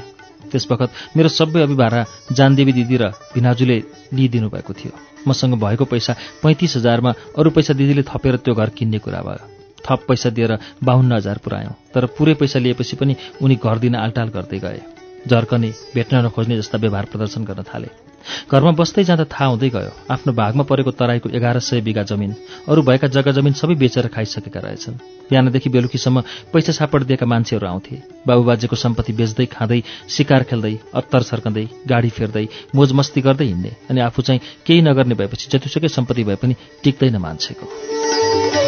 [0.53, 3.77] त्यसवखत मेरो सबै अभिभारा जानदेवी दिदी र भिनाजुले
[4.13, 4.93] लिइदिनु भएको थियो।
[5.25, 6.13] मसँग भएको पैसा
[6.45, 9.45] पैँतिस हजारमा अरू पैसा दिदीले थपेर त्यो घर किन्ने कुरा भयो।
[9.81, 14.29] थप पैसा दिएर बाहुन्न हजार पुऱ्यायौँ तर पुरै पैसा लिएपछि पनि उनी घर दिन आलटाल
[14.29, 14.81] गर्दै गए।
[15.25, 17.89] झर्कने भेट्न नखोज्ने जस्ता व्यवहार प्रदर्शन गर्न थाले।
[18.51, 22.31] घरमा बस्दै जाँदा थाहा हुँदै गयो आफ्नो भागमा परेको तराईको एघार सय बिघा जमिन
[22.67, 24.95] अरू भएका जग्गा जमिन सबै बेचेर खाइसकेका रहेछन्।
[25.29, 26.21] बिहानदेखि बेलुकीसम्म
[26.53, 27.95] पैसा सापड दिएका मान्छेहरू आउँथे।
[28.27, 34.21] बाबुबाजेको सम्पत्ति बेच्दै खाँदै शिकार खेल्दै अत्तर सर्कँदै गाडी फेर्दै मोजमस्ती गर्दै हिँड्ने अनि आफू
[34.21, 38.66] चाहिँ केही नगर्ने भएपछि जतिसुकै सम्पत्ति भए पनि टिक्दैन मान्छेको।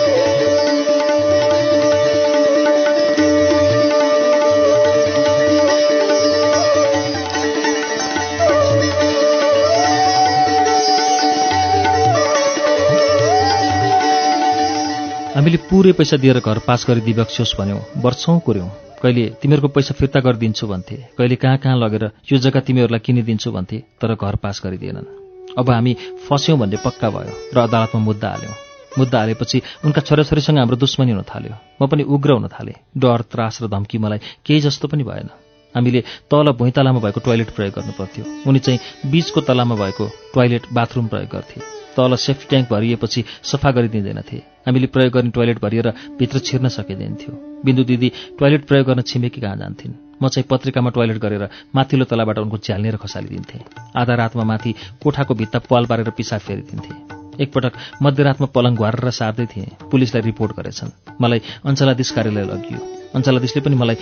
[15.40, 20.20] हामीले पुरै पैसा दिएर घर पास गरी दिबक्सियोस् भन्यौँ। वर्षौँ कुर्यौँ। कहिले तिमीहरूको पैसा फिर्ता
[20.20, 25.08] गरिदिन्छु भन्थे। कहिले कहाँ कहाँ लगेर यो जग्गा तिमीहरूलाई किनिदिन्छु भन्थे तर घर पास गरिदिएनन्।
[25.56, 25.96] अब हामी
[26.28, 28.56] फस्यौँ भन्ने पक्का भयो र अदालतमा मुद्दा हाल्यौँ।
[29.00, 33.64] मुद्दा हालेपछि उनका छोराछोरीसँग हाम्रो दुश्मनी हुन थाल्यो। म पनि उग्र हुन थालेँ। डर त्रास
[33.64, 35.32] र धम्की मलाई केही जस्तो पनि भएन।
[35.76, 41.32] हामीले तल भुइँतलामा भएको टोयलेट प्रयोग गर्नुपर्थ्यो। उनी चाहिँ बीचको तलामा भएको टोयलेट बाथरुम प्रयोग
[41.32, 45.88] गर्थे। तल सेफ्टी ट्याङ्क भरिएपछि सफा गरिदिँदैनथे। हामीले प्रयोग गर्ने टोयलेट भरिएर
[46.20, 47.34] भित्र छिर्न सकिँदैनथ्यो।
[47.66, 49.94] बिन्दु दिदी टोयलेट प्रयोग गर्न छिमेकी कहाँ जान्थिन्?
[50.24, 53.62] म चाहिँ पत्रिकामा टोयलेट गरेर माथिल्लो तलाबाट उनको झ्याल्नेर खसालिदिन्थेँ।
[53.96, 59.76] आधा रातमा माथि कोठाको भित्ता पाल पारेर पिसाब फेरिदिन्थे। एकपटक मध्यरातमा पलङ घुहारेर सार्दै थिएँ।
[59.92, 62.80] पुलिसलाई रिपोर्ट गरेछन्। मलाई अञ्चलाधीश कार्यालय लगियो।
[63.16, 63.96] अञ्चलाधीशले पनि मलाई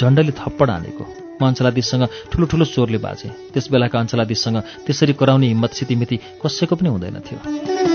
[0.00, 5.72] झन्डैले थप्पड हानेको। म अञ्चलाधीशसँग ठुलो ठुलो चोरले बाजेँ। त्यस बेलाका अञ्चलाधीशसँग त्यसरी कराउने हिम्मत
[5.74, 7.93] सितिमिति कसैको पनि हुँदैन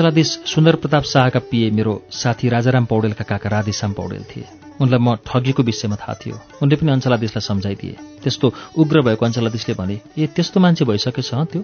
[0.00, 4.44] अञ्चलाधीश सुन्दर प्रताप शाहका पिए मेरो साथी राजाराम पौडेलका काका राधेश्याम पौडेल थिए।
[4.80, 8.46] उनलाई म ठगीको विषयमा थाहा थियो। उनले पनि अञ्चलाधीशलाई सम्झाइदिए। त्यस्तो
[8.80, 11.60] उग्र भएको अञ्चलाधीशले भने ए त्यस्तो मान्छे भइसकेछ त्यो?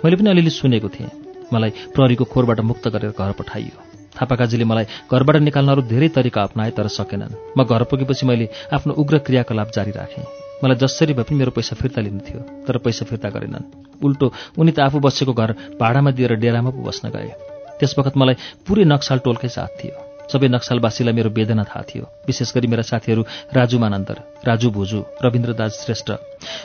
[0.00, 1.10] मैले पनि अलिअलि सुनेको थिएँ।
[1.52, 3.76] मलाई प्रहरीको खोरबाट मुक्त गरेर घर पठाइयो।
[4.16, 8.96] थापाकाजीले मलाई घरबाट निकाल्न अरू धेरै तरिका अप्नाए तर सकेनन्। म घर पुगेपछि मैले आफ्नो
[8.96, 10.24] उग्र क्रियाकलाप जारी राखेँ।
[10.64, 14.72] मलाई जसरी भए पनि मेरो पैसा फिर्ता लिनु थियो तर पैसा फिर्ता गरेनन्। उल्टो उनी
[14.72, 19.18] त आफू बसेको घर भाडामा दिएर डेरामा पो बस्न गए। त्यस बखत मलाई पुरै नक्साल
[19.24, 24.16] टोलकै साथ थियो। सबै नक्सलवासीलाई मेरो वेदना थाहा थियो। विशेष गरी मेरा साथीहरू राजु मानन्दर
[24.48, 26.08] राजु भुजु रविन्द्रदास श्रेष्ठ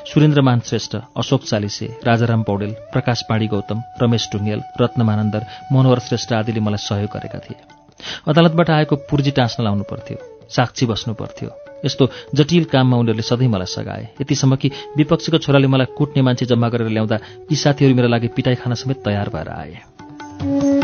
[0.07, 5.41] सुरेन्द्रमान श्रेष्ठ अशोक चालिसे राजाराम पौडेल प्रकाश पाणी गौतम रमेश ढुङ्गेल रत्न मानन्दर
[5.73, 7.59] मनोहर श्रेष्ठ आदिले मलाई सहयोग गरेका थिए।
[8.27, 10.17] अदालतबाट आएको पुर्जी टाँस्न लाउनु पर्थ्यो।
[10.49, 11.49] साक्षी बस्नु पर्थ्यो।
[11.85, 16.67] यस्तो जटिल काममा उनीहरूले सधैँ मलाई सघाए। यतिसम्म कि विपक्षीको छोराले मलाई कुट्ने मान्छे जम्मा
[16.71, 17.17] गरेर ल्याउँदा
[17.51, 20.78] यी साथीहरू मेरा लागि पिटाइ खान समेत तयार भएर आए।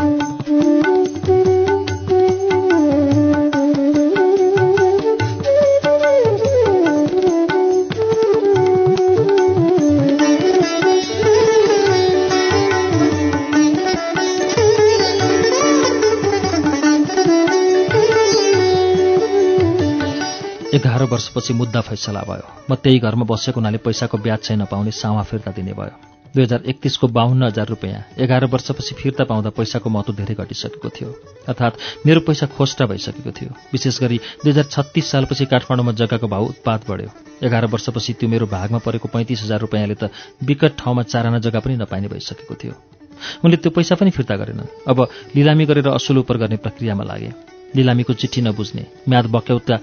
[20.76, 25.22] एघार वर्षपछि मुद्दा फैसला भयो। म त्यही घरमा बसेको हुनाले पैसाको ब्याज चाहिँ नपाउने सावा
[25.22, 25.94] फिर्ता दिने भयो।
[26.34, 31.08] दुई हजार एकतिसको बाहन्न हजार रुपियाँ। एघार वर्षपछि फिर्ता पाउँदा पैसाको महत्व धेरै घटिसकेको थियो।
[31.48, 36.44] अर्थात् मेरो पैसा खोस्टा भइसकेको थियो। विशेष गरी दुई हजार छत्तिस सालपछि काठमाडौँमा जग्गाको भाउ
[36.52, 37.08] उत्पाद बढ्यो।
[37.40, 40.12] एघार वर्षपछि त्यो मेरो भागमा परेको पैँतिस हजार रुपियाँले त
[40.44, 42.74] विकट ठाउँमा चाराना जग्गा पनि नपाइने भइसकेको थियो।
[43.44, 47.32] उनले त्यो पैसा पनि फिर्ता गरेनन्। अब लिलामी गरेर असुल उपर गर्ने प्रक्रियामा लागे।
[47.76, 49.76] लिलामीको चिठी नबुझ्ने म्याद बक्यौता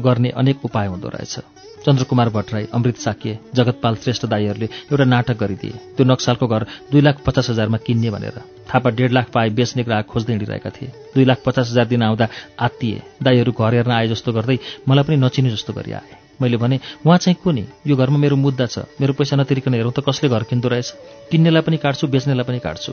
[0.00, 1.38] गर्ने अनेक उपाय हुँदो रहेछ।
[1.86, 7.20] चन्द्रकुमार भट्टराई अमृत साकिए जगतपाल श्रेष्ठ दाईहरूले एउटा नाटक गरिदिए। त्यो नक्सालको घर दुई लाख
[7.26, 8.40] पचास हजारमा किन्ने भनेर।
[8.74, 12.28] थापा डेढ लाख पाए बेच्ने ग्राहक खोज्दै हिँडिरहेका थिए। दुई लाख पचास हजार दिन आउँदा
[12.58, 16.80] आत्तिए। दाईहरू घर हेर्न आए जस्तो गर्दै मलाई पनि नचिने जस्तो गरी आए मैले भने
[17.06, 17.64] उहाँ चाहिँ को नि?
[17.86, 20.88] यो घरमा मेरो मुद्दा छ। मेरो पैसा नतिरिकन हेरौँ त कसले घर किन्दो रहेछ?
[21.30, 22.92] किन्नेलाई पनि काट्छु बेच्नेलाई पनि काट्छु।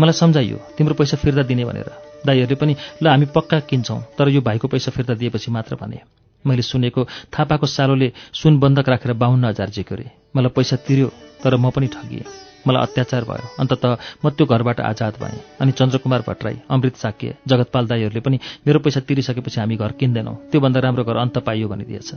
[0.00, 1.88] मलाई सम्झाइयो तिम्रो पैसा फिर्ता दिने भनेर।
[2.26, 6.00] दाईहरूले पनि ल हामी पक्का किन्छौँ तर यो भाइको पैसा फिर्ता दिएपछि मात्र भने।
[6.44, 9.96] मैले सुनेको थापाको सालोले सुन बन्धक राखेर बाहुन्न हजार झिक्यो
[10.36, 11.08] मलाई पैसा तिर्यो
[11.42, 12.26] तर म पनि ठगिएँ।
[12.66, 13.84] मलाई अत्याचार भयो। अन्तत
[14.24, 19.00] म त्यो घरबाट आजाद भएँ अनि चन्द्रकुमार भट्टराई अमृत साक्य जगतपाल दाईहरूले पनि मेरो पैसा
[19.06, 22.10] तिरिसकेपछि हामी घर किन्दैनौँ। त्योभन्दा राम्रो घर अन्त पाइयो भनिदिएछ।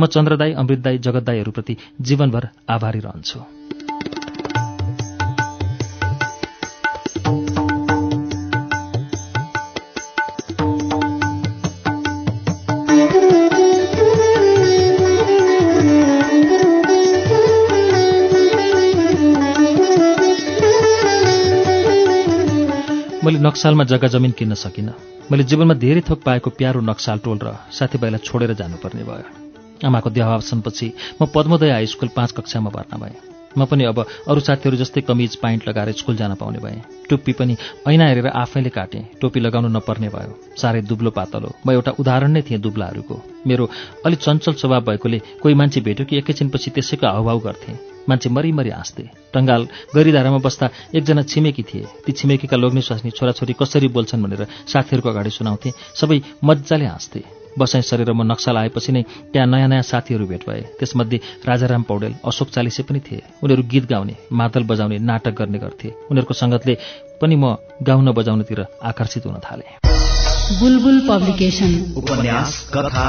[0.00, 3.38] म चन्द्रदाई अमृत दाई जगत दाईहरूप्रति जीवनभर आभारी रहन्छु।
[23.24, 24.92] मैले नक्सालमा जग्गा जमिन किन्न सकिनँ।
[25.32, 30.92] मैले जीवनमा धेरै थोक पाएको प्यारो नक्साल टोल र साथीभाइलाई छोडेर जानुपर्ने भयो। आमाको देहावसानपछि
[31.22, 35.36] म पद्मोदय हाई स्कुल पाँच कक्षामा भर्ना भएँ। म पनि अब अरू साथीहरू जस्तै कमिज
[35.36, 37.56] पाइन्ट लगाएर स्कुल जान पाउने भएँ। टोपी पनि
[37.88, 42.42] ऐना हेरेर आफैले काटेँ। टोपी लगाउनु नपर्ने भयो। साह्रै दुब्लो पातलो। म एउटा उदाहरण नै
[42.42, 43.70] थिएँ दुब्लाहरूको। मेरो
[44.06, 49.04] अलि चञ्चल स्वभाव भएकोले कोही मान्छे भेट्यो कि एकैछिनपछि त्यसैको हाउभाउ गर्थेँ। मान्छे मरिमरि हाँस्थे।
[49.34, 49.62] टङ्गाल
[49.94, 55.30] गैरीधारामा बस्दा एकजना छिमेकी थिए। ती छिमेकीका लोग्ने स्वास्नी छोराछोरी कसरी बोल्छन् भनेर साथीहरूको अगाडि
[55.30, 60.42] सुनाउँथे। सबै मजाले हाँस्थे। बसाइ सरेर म नक्सल आएपछि नै त्यहाँ नयाँ नयाँ साथीहरू भेट
[60.48, 65.58] भए। त्यसमध्ये राजाराम पौडेल अशोक चालिसे पनि थिए। उनीहरू गीत गाउने मादल बजाउने नाटक गर्ने
[65.58, 66.74] गर्थे। उनीहरूको सङ्गतले
[67.20, 73.04] पनि म गाउन बजाउनेतिर आकर्षित हुन थालेँ। बुलबुल पब्लिकेशन। उपन्यास कथा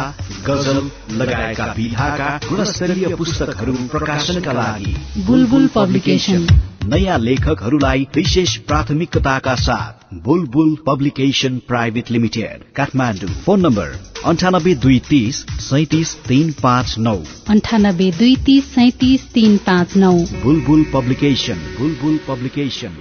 [0.47, 0.77] गजल
[1.11, 4.93] लगायतका विधाका गुणस्तरीय पुस्तकहरू प्रकाशनका लागि
[5.27, 6.47] बुलबुल पब्लिकेशन।
[6.85, 13.29] नयाँ लेखकहरूलाई विशेष प्राथमिकताका साथ Bulbul publication private limited Kathmandu.
[13.45, 13.89] Phone number
[14.25, 17.17] अन्ठानब्बे दुई तिस सैतिस तीन पाँच नौ।
[17.49, 22.95] अन्ठानब्बे दुई तिस सैतिस तीन पाँच नौ। Bulbul publication Bulbul publication.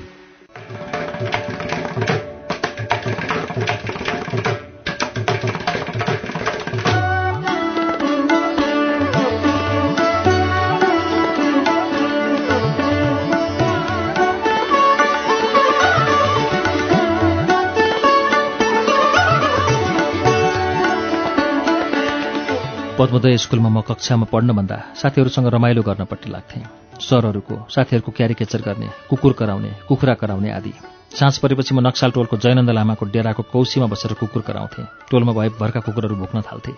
[23.05, 26.65] Padmodaya स्कुलमा म कक्षामा पढ्नभन्दा साथीहरूसँग रमाइलो गर्नपट्टि लाग्थेँ।
[26.99, 30.73] सरहरूको साथीहरूको क्यारिकेचर गर्ने कुकुर कराउने कुखुरा कराउने आदि।
[31.13, 35.81] साँझ परेपछि म नक्साल टोलको जयनन्द लामाको डेराको कौसीमा बसेर कुकुर कराउँथेँ। टोलमा भए भरका
[35.85, 36.73] कुकुरहरू भुक्न थाल्थे।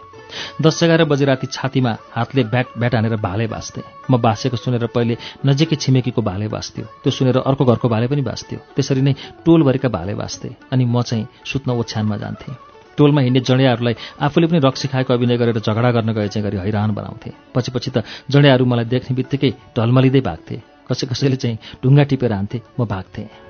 [0.58, 5.16] दस एघार बजे राति छातीमा हातले ब्याट ब्याट हानेर भाले बाँच्थेँ। म बाँसेको सुनेर पहिले
[5.46, 9.14] नजिकै छिमेकीको भाले बाँच्थ्यो। त्यो सुनेर अर्को घरको भाले पनि बाँच्थ्यो। त्यसरी नै
[9.46, 12.54] टोलभरिका भाले बाँच्थे अनि म चाहिँ सुत्न ओछ्यानमा जान्थेँ।
[12.96, 16.90] टोलमा हिँड्ने जडियाहरूलाई आफूले पनि रक्सी खाएको अभिनय गरेर झगडा गर्न गए चाहिँ गरी हैरान
[16.94, 20.56] बनाउँथे। पछि पछि त जडियाहरू मलाई देख्ने बित्तिकै ढलमलिँदै भाग्थे।
[20.88, 23.45] कसै कसैले चाहिँ ढुङ्गा टिपेर हान्थे म भाग्थेँ।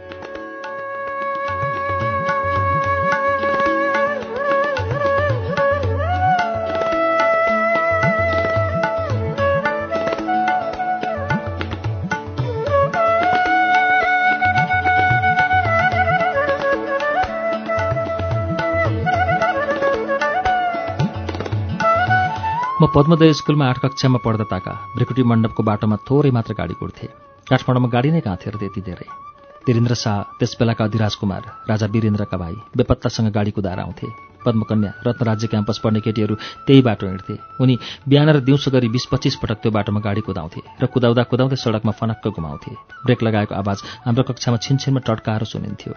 [22.76, 27.06] म पद्मोदय स्कुलमा आठ कक्षामा पढ्दा ताका भ्रिकुटी मण्डपको बाटोमा थोरै मात्र गाडी कुर्थे।
[27.48, 29.08] काठमाडौँमा गाडी नै कहाँ थियो र त्यति धेरै?
[29.64, 34.08] वीरेन्द्र शाह त्यसबेलाका अधिराज कुमार राजा वीरेन्द्रका भाइ बेपत्तासँग गाडी कुदाएर आउँथे।
[34.44, 36.34] पद्मकन्या रत्नराज्य क्याम्पस पढ्ने केटीहरू
[36.68, 37.34] त्यही बाटो हिँड्थे।
[37.64, 41.56] उनी बिहान र दिउँसो गरी बिस पच्चिस पटक त्यो बाटोमा गाडी कुदाउँथे र कुदाउँदा कुदाउँदै
[41.56, 42.76] सडकमा फनक्क घुमाउँथे।
[43.08, 45.92] ब्रेक लगाएको आवाज हाम्रो कक्षामा छिनछिनमा टड्काएर सुनिन्थ्यो।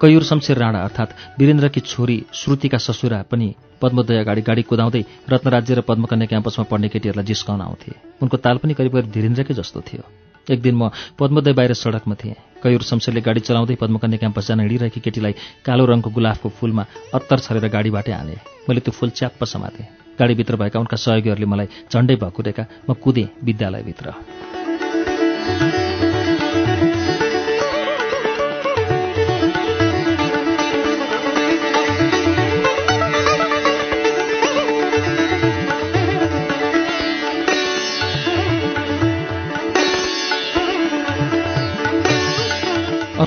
[0.00, 3.48] कैयूर शमशेर राणा अर्थात् वीरेन्द्रकी छोरी श्रुतिका ससुरा पनि
[3.82, 8.74] पद्मोदय अगाडि गाडी कुदाउँदै रत्नराज्य र पद्मकन्या क्याम्पसमा पढ्ने केटीहरूलाई जिस्काउन आउँथे। उनको ताल पनि
[8.80, 10.02] करिब करिब धीरेन्द्रकै जस्तो थियो।
[10.48, 10.88] एक दिन म
[11.20, 12.34] पद्मोदय बाहिर सडकमा थिएँ।
[12.64, 15.34] कैयूर शमशेरले गाडी चलाउँदै पद्मकन्या क्याम्पस जान हिँडिरहेकी केटीलाई
[15.68, 18.36] कालो रङको गुलाफको फूलमा अत्तर छरेर गाडीबाटै हाने।
[18.68, 24.49] मैले त्यो फूल च्याप्प समातेँ। गाडीभित्र भएका उनका सहयोगीहरूले मलाई झण्डै भकुरेका म कुदेँ विद्यालयभित्र।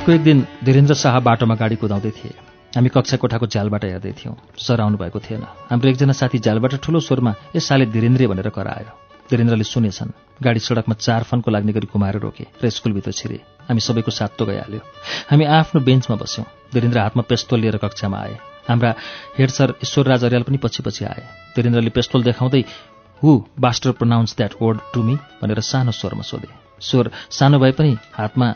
[0.04, 2.36] अर्को एक दिन धीरेन्द्र शाह बाटोमा गाडी कुदाउँदै थिए।
[2.76, 7.32] हामी कक्षा कोठाको झ्यालबाट हेर्दै थियौँ। सर आउनुभएको थिएन। हाम्रो एकजना साथी झ्यालबाट ठुलो स्वरमा
[7.56, 8.92] यस साले धीरेन्द्र भनेर करायो।
[9.32, 10.12] धीरेन्द्रले सुनेछन्
[10.44, 14.82] गाडी सडकमा चार फनको लाग्ने गरी कुमाएर रोके र स्कुलभित्र छिरे। हामी सबैको सातो गइहाल्यो।
[15.32, 18.36] हामी आफ्नो बेन्चमा बस्यौँ। धीरेन्द्र हातमा पेस्तोल लिएर कक्षामा आए।
[18.68, 18.92] हाम्रा
[19.39, 21.24] हेड सर ईश्वरराज अर्याल पनि पछि पछि आए।
[21.56, 22.63] धीरेन्द्रले पेस्तोल देखाउँदै
[23.22, 26.52] who bastard pronounce that word to me भनेर सानो स्वरमा सोधे।
[26.84, 28.54] स्वर सानो भए पनि हातमा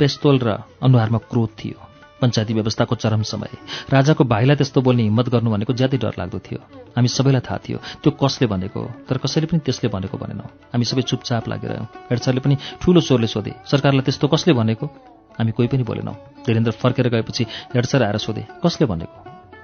[0.00, 0.48] पेस्तोल र
[0.80, 1.78] अनुहारमा क्रोध थियो।
[2.20, 3.52] पञ्चायती व्यवस्थाको चरम समय।
[3.92, 6.60] राजाको भाइलाई त्यस्तो बोल्ने हिम्मत गर्नु भनेको ज्यादै डर लाग्दो थियो।
[6.96, 11.02] हामी सबैलाई थाहा थियो त्यो कसले भनेको तर कसैले पनि त्यसले भनेको भनेनौँ। हामी सबै
[11.04, 14.86] चुपचाप लागिरह्यौँ हेड सरले पनि ठुलो स्वरले सोधे सरकारलाई त्यस्तो कसले भनेको?
[15.36, 19.16] हामी कोही पनि बोलेनौँ। धीरेन्द्र फर्केर गएपछि हेड सर आएर सोधे कसले भनेको?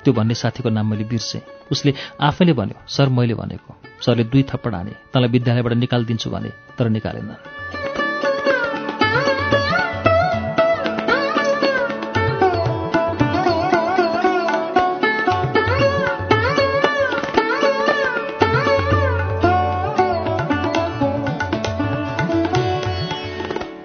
[0.04, 1.40] त्यो भन्ने साथीको नाम मैले बिर्सेँ।
[1.72, 6.88] उसले आफैले भन्यो सर मैले भनेको। सरले दुई थप्पड हाने तँलाई विद्यालयबाट निकालिदिन्छु भने तर
[6.88, 7.30] निकालेन।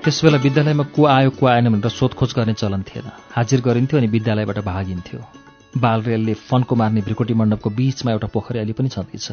[0.03, 3.05] त्यस बेला विद्यालयमा को आयो को आएन भनेर सोधखोज गर्ने चलन थिएन।
[3.37, 5.19] हाजिर गरिन्थ्यो अनि विद्यालयबाट भागिन्थ्यो।
[5.77, 9.31] बाल रेलले फन्को मार्ने भ्रिकुटी मण्डपको बीचमा एउटा पोखरी अलि पनि छँदैछ।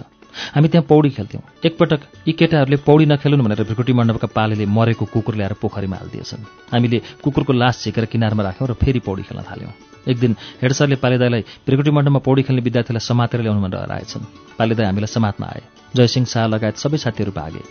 [0.55, 5.35] हामी त्यहाँ पौडी खेल्थ्यौँ। एकपटक यी केटाहरूले पौडी नखेलुन् भनेर भ्रिकुटी मण्डपका पालेले मरेको कुकुर
[5.35, 10.19] ल्याएर पोखरीमा हालिदिएछन्। हामीले कुकुरको लास झिकेर किनारमा राख्यौँ र फेरि पौडी खेल्न थाल्यौँ। एक
[10.19, 14.25] दिन हेड सरले पालेदाईलाई भ्रिकुटी मण्डपमा पौडी खेल्ने विद्यार्थीलाई समातेर ल्याउनु भनेर हराएछन्
[14.59, 15.63] पालेदाई हामीलाई समात्न आए।
[15.97, 17.63] जयसिंह शाह लगायत सबै साथीहरू भागे।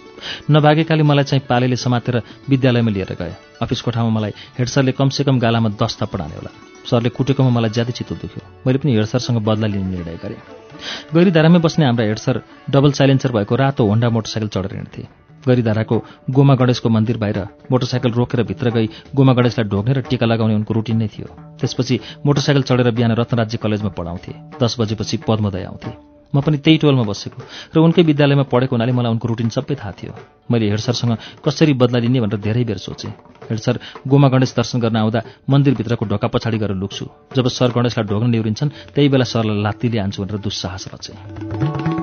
[0.52, 5.70] नभागेकाले मलाई चाहिँ पालेले समातेर विद्यालयमा लिएर गए। अफिसको ठाउँमा मलाई हेड सरले कमसेकम गालामा
[5.70, 6.52] दस थप्पड हाने होला।
[6.90, 10.67] सरले कुटेकोमा मलाई ज्यादै चित्त दुख्यो। मैले पनि हेड सरसँग बदला लिने निर्णय गरेँ।
[11.16, 15.04] गैरीधारामै बस्ने हाम्रा हेड सर डबल साइलेन्सर भएको रातो होन्डा मोटरसाइकल चढेर हिँड्थे।
[15.48, 15.98] गैरीधाराको
[16.30, 17.40] गोमा गणेशको मन्दिर बाहिर
[17.72, 21.28] मोटरसाइकल रोकेर भित्र गई गोमा गणेशलाई ढोग्ने र टिका लगाउने उनको रुटिन नै थियो।
[21.60, 27.04] त्यसपछि मोटरसाइकल चढेर बिहान रत्नराज्य कलेजमा पढाउँथे। दस बजेपछि पद्मोदय आउँथे। म पनि त्यही टोलमा
[27.08, 27.40] बसेको।
[27.72, 30.14] र उनकै विद्यालयमा पढेको हुनाले मलाई उनको रुटिन सबै थाहा थियो।
[30.52, 33.12] मैले हेड सरसँग कसरी बदला लिने भनेर धेरै बेर सोचेँ।
[33.48, 33.76] हेड सर
[34.08, 35.20] गोमा गणेश दर्शन गर्न आउँदा
[35.50, 37.06] मन्दिरभित्रको ढोका पछाडि गएर लुक्छु।
[37.36, 41.97] जब सर गणेशलाई ढोग्न निहुरिन्छन् त्यही बेला सरलाई लात्तीले हान्छु भनेर दुस्साहस रचेँ।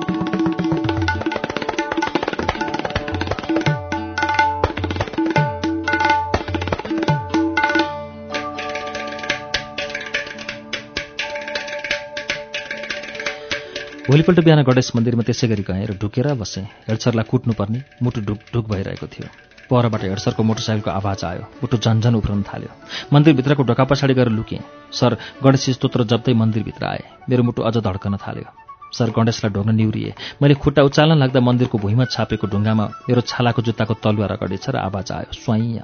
[14.15, 18.65] भोलिपल्ट बिहान गणेश मन्दिरमा त्यसै गरी गएँ र ढुकेर बसेँ। हेडसरलाई कुट्नुपर्ने मुटु ढुक ढुक
[18.71, 19.27] भइरहेको थियो।
[19.67, 22.71] परबाट हेडसरको मोटरसाइकलको आवाज आयो। मुटु झन्झन उफ्रन थाल्यो।
[23.11, 24.63] मन्दिरभित्रको ढोका पछाडि गएर लुकेँ।
[24.95, 28.47] सर गणेश स्तोत्र जप्दै मन्दिरभित्र आए। मेरो मुटु अझ धड्कन थाल्यो।
[28.95, 33.99] सर गणेशलाई ढोग्न निहुरिए। मैले खुट्टा उचाल्न लाग्दा मन्दिरको भुइँमा छापेको ढुङ्गामा मेरो छालाको जुत्ताको
[33.99, 35.83] तलुवा रगडेछ र आवाज आयो स्वाइँ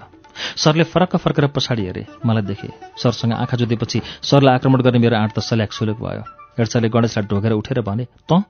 [0.55, 5.35] सरले फरक्क फर्केर पछाडि हेरे। मलाई देखे सरसँग आँखा जुतेपछि सरलाई आक्रमण गर्ने मेरो आँट
[5.35, 6.23] त सल्याक सुलेक भयो।
[6.57, 8.43] हेडसरले गणेशलाई ढोगेर उठेर भने त?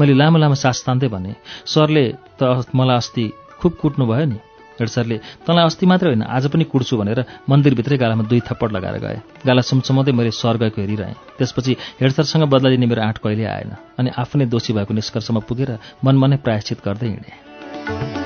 [0.00, 1.32] मैले लामो लामो सास तान्दै भने
[1.66, 2.04] सरले
[2.38, 3.24] त मलाई अस्ति
[3.60, 4.38] खुब कुट्नु भयो नि।
[4.80, 9.18] हेडसरले तँलाई अस्ति मात्रै होइन आज पनि कुट्छु भनेर मन्दिरभित्रै गालामा दुई थप्पड लगाएर गए।
[9.44, 14.38] गाला सुमसुमाउँदै मैले सर गएको हेरिरहेँ। त्यसपछि हेडसरसँग बदला मेरो आँट कहिले आएन अनि आफू
[14.38, 18.19] नै दोषी भएको निष्कर्षमा पुगेर मनमनै प्रायश्चित गर्दै हिँडेँ।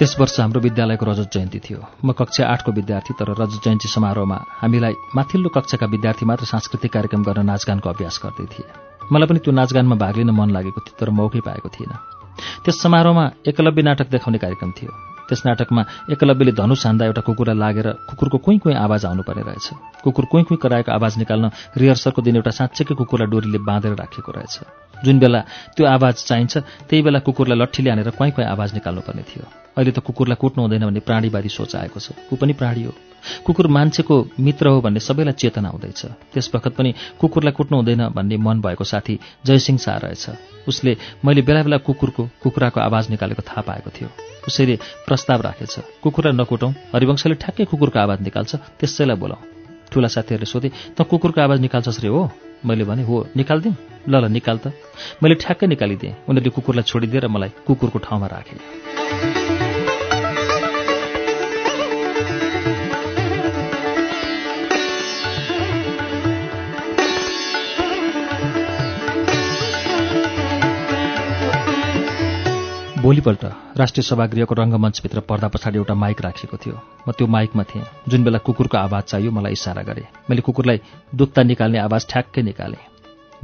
[0.00, 4.38] त्यस वर्ष हाम्रो विद्यालयको रजत जयन्ती थियो। म कक्षा आठको विद्यार्थी तर रजत जयन्ती समारोहमा
[4.56, 8.64] हामीलाई माथिल्लो कक्षाका विद्यार्थी मात्र सांस्कृतिक कार्यक्रम गर्न नाचगानको अभ्यास गर्दै थिए।
[9.12, 11.92] मलाई पनि त्यो नाचगानमा भाग लिन मन लागेको थियो तर मौकै पाएको थिएन
[12.64, 14.92] त्यस समारोहमा एकलव्य नाटक देखाउने कार्यक्रम थियो।
[15.30, 19.66] त्यस नाटकमा एकलव्यले धनुष हान्दा एउटा कुकुरलाई लागेर कुकुरको कुइँ कुइँ आवाज आउनुपर्ने रहेछ।
[20.02, 24.58] कुकुर कुइँ कुइँ कराएको आवाज निकाल्न रिहर्सलको दिन एउटा साँच्चैकै कुकुरलाई डोरीले बाँधेर राखेको रहेछ।
[25.06, 25.40] जुन बेला
[25.76, 26.56] त्यो आवाज चाहिन्छ
[26.90, 29.44] त्यही बेला कुकुरलाई लट्ठीले हानेर कुइँ कुइँ आवाज निकाल्नुपर्ने थियो।
[29.78, 32.92] अहिले त कुकुरलाई कुट्नु हुँदैन भन्ने प्राणीवादी सोच आएको छ। ऊ पनि प्राणी हो।
[33.46, 38.36] कुकुर मान्छेको मित्र हो भन्ने सबैलाई चेतना हुँदैछ। त्यस बखत पनि कुकुरलाई कुट्नु हुँदैन भन्ने
[38.36, 43.62] मन भएको साथी जयसिंह शाह रहेछ। उसले मैले बेला बेला कुकुरको कुखुराको आवाज निकालेको थाहा
[43.62, 44.08] पाएको थियो।
[44.46, 44.74] उसैले
[45.06, 49.42] प्रस्ताव राखेछ। कुकुरलाई नकुटौँ हरिवंशले ठ्याक्कै कुकुरको आवाज निकाल्छ त्यसैलाई बोलाउँ
[49.90, 52.22] ठुला साथीहरूले सोधे त कुकुरको आवाज निकाल्छस् रे हो?
[52.64, 53.74] मैले भने हो निकालिदिउँ।
[54.08, 54.72] ल ल निकाल त।
[55.22, 58.56] मैले ठ्याक्कै निकालिदिएँ। उनीहरूले कुकुरलाई छोडिदिएर मलाई कुकुरको ठाउँमा राखे।
[73.00, 73.44] भोलिपल्ट
[73.80, 76.76] राष्ट्रिय सभागृहको रङ्गमञ्चभित्र पर्दा पछाडि एउटा माइक राखिएको थियो।
[77.08, 80.80] म त्यो माइकमा थिएँ। जुन बेला कुकुरको आवाज चाहियो मलाई इसारा गरे। मैले कुकुरलाई
[81.14, 82.84] दुत्ता निकाल्ने आवाज ठ्याक्कै निकालेँ।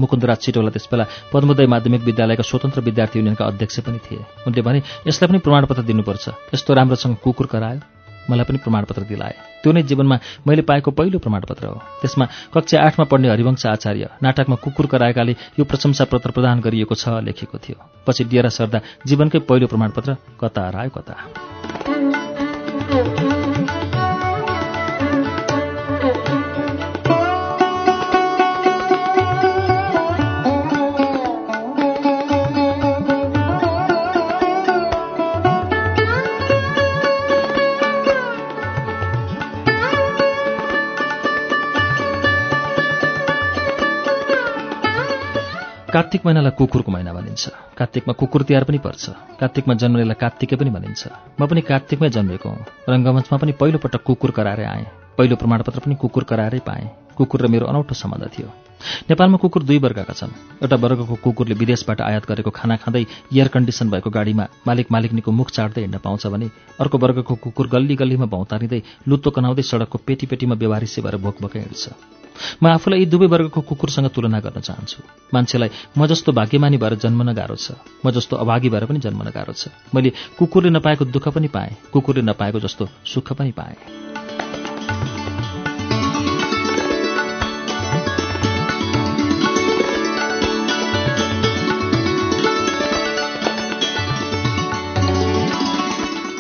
[0.01, 5.29] मुकुन्दराज छिटोला त्यसबेला पद्मोदय माध्यमिक विद्यालयका स्वतन्त्र विद्यार्थी युनियनका अध्यक्ष पनि थिए। उनले भने यसलाई
[5.29, 6.25] पनि प्रमाणपत्र दिनुपर्छ।
[6.55, 7.96] यस्तो राम्रोसँग कुकुर करायो।
[8.31, 10.17] मलाई पनि प्रमाणपत्र दिलाए। त्यो नै जीवनमा
[10.47, 12.25] मैले पाएको पहिलो प्रमाणपत्र हो। त्यसमा
[12.55, 17.59] कक्षा आठमा पढ्ने हरिवंश आचार्य नाटकमा कुकुर कराएकाले यो प्रशंसा पत्र प्रदान गरिएको छ लेखेको
[17.59, 22.26] थियो। पछि डिएरा सर्दा जीवनकै पहिलो प्रमाणपत्र कता हरायो कता।
[45.97, 49.05] कार्तिक महिनालाई कुकुरको महिना भनिन्छ। कार्तिकमा कुकुर तिहार पनि पर्छ।
[49.41, 51.09] कार्तिकमा जन्मनेलाई कार्तिकै पनि भनिन्छ।
[51.41, 56.25] म पनि कार्तिकमै जन्मेको हुँ। रङ्गमञ्चमा पनि पहिलोपटक कुकुर कराएर आएँ। पहिलो प्रमाणपत्र पनि कुकुर
[56.25, 56.87] कराएरै पाएँ।
[57.17, 58.49] कुकुर र मेरो अनौठो सम्बन्ध थियो।
[59.09, 63.03] नेपालमा कुकुर दुई वर्गका छन्। एउटा वर्गको कुकुरले विदेशबाट आयात गरेको खाना खाँदै
[63.33, 66.51] एयर कन्डिसन भएको गाडीमा मालिक मालिकनीको मुख चाड्दै हिँड्न पाउँछ भने
[66.81, 71.85] अर्को वर्गको कुकुर गल्ली गल्लीमा भौतारिँदै लुत्तो कनाउँदै सडकको पेटी पेटीमा व्यवहारिसे भएर भोकभोकै हिँड्छ
[72.61, 75.01] म आफूलाई यी दुवै वर्गको कुकुरसँग तुलना गर्न चाहन्छु।
[75.33, 79.57] मान्छेलाई म जस्तो भाग्यमानी भएर जन्मन गाह्रो छ। म जस्तो अभागी भएर पनि जन्मन गाह्रो
[79.57, 83.77] छ। मैले कुकुरले नपाएको दुःख पनि पाएँ। कुकुरले नपाएको जस्तो सुख पनि पाएँ।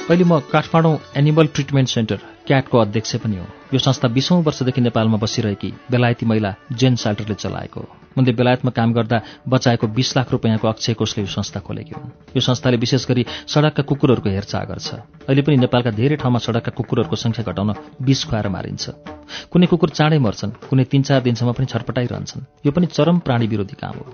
[0.09, 5.19] अहिले म काठमाडौँ एनिमल ट्रिटमेन्ट सेन्टर क्याटको अध्यक्ष पनि हो। यो संस्था बिसौँ वर्षदेखि नेपालमा
[5.19, 7.89] बसिरहेकी बेलायती महिला जेन साल्टरले चलाएको हो।
[8.19, 12.41] उनले बेलायतमा काम गर्दा बचाएको बिस लाख रुपियाँको अक्षय कोषले यो संस्था खोलेकी हुन्। यो
[12.41, 14.89] संस्थाले विशेष गरी सडकका कुकुरहरूको हेरचाह गर्छ।
[15.27, 18.85] अहिले पनि नेपालका धेरै ठाउँमा सडकका कुकुरहरूको संख्या घटाउन विष खुवाएर मारिन्छ।
[19.51, 23.75] कुनै कुकुर चाँडै मर्छन् कुनै तिन चार दिनसम्म पनि छटपटाइरहन्छन्। यो पनि चरम प्राणी विरोधी
[23.75, 24.07] काम हो।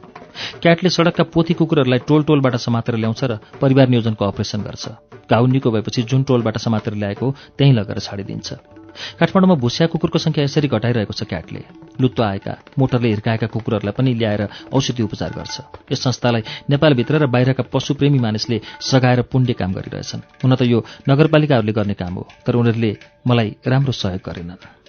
[0.63, 5.71] क्याटले सडकका पोथी कुकुरहरूलाई टोल टोलबाट समातेर ल्याउँछ र परिवार नियोजनको अपरेसन गर्छ। घाउ निको
[5.71, 7.27] भएपछि जुन टोलबाट समातेर ल्याएको
[7.59, 8.53] त्यहीँ लगेर छाडिदिन्छ।
[8.93, 11.61] काठमाडौँमा भुसिया कुकुरको सङ्ख्या यसरी घटाइरहेको छ क्याटले।
[11.97, 15.57] लुत्तो आएका मोटरले हिर्काएका कुकुरहरूलाई पनि ल्याएर औषधि उपचार गर्छ।
[15.93, 21.73] यस संस्थालाई नेपालभित्र र बाहिरका पशुप्रेमी मानिसले सघाएर पुण्य काम गरिरहेछन्। हुन त यो नगरपालिकाहरूले
[21.73, 22.93] गर्ने काम हो तर उनीहरूले
[23.25, 24.82] मलाई राम्रो सहयोग गरेनन्।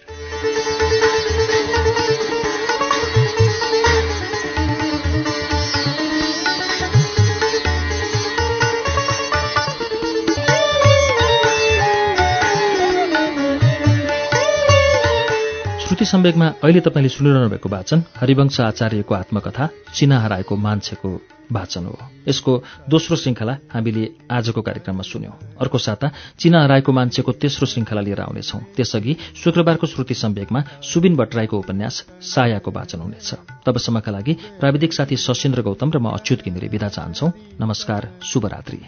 [15.93, 21.09] श्रुति सम्वेकमा अहिले तपाईँले सुनिरहनु भएको वाचन हरिवंश आचार्यको आत्मकथा चिना हराएको मान्छेको
[21.51, 25.31] वाचन हो। यसको दोस्रो श्रृङ्खला हामीले आजको कार्यक्रममा सुन्यौं।
[25.61, 31.59] अर्को साता चिना हराएको मान्छेको तेस्रो श्रृङ्खला लिएर आउनेछौं। त्यसअघि शुक्रबारको श्रुति सम्वेकमा सुबिन भट्टराईको
[31.59, 33.33] उपन्यास सायाको वाचन हुनेछ।
[33.65, 37.27] तबसम्मका लागि प्राविधिक साथी सशेन्द्र गौतम र म अच्युत घिमिरे विदा चाहन्छौ।
[37.61, 38.81] नमस्कार शुभरात्री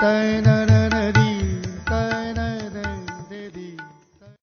[0.00, 0.67] da da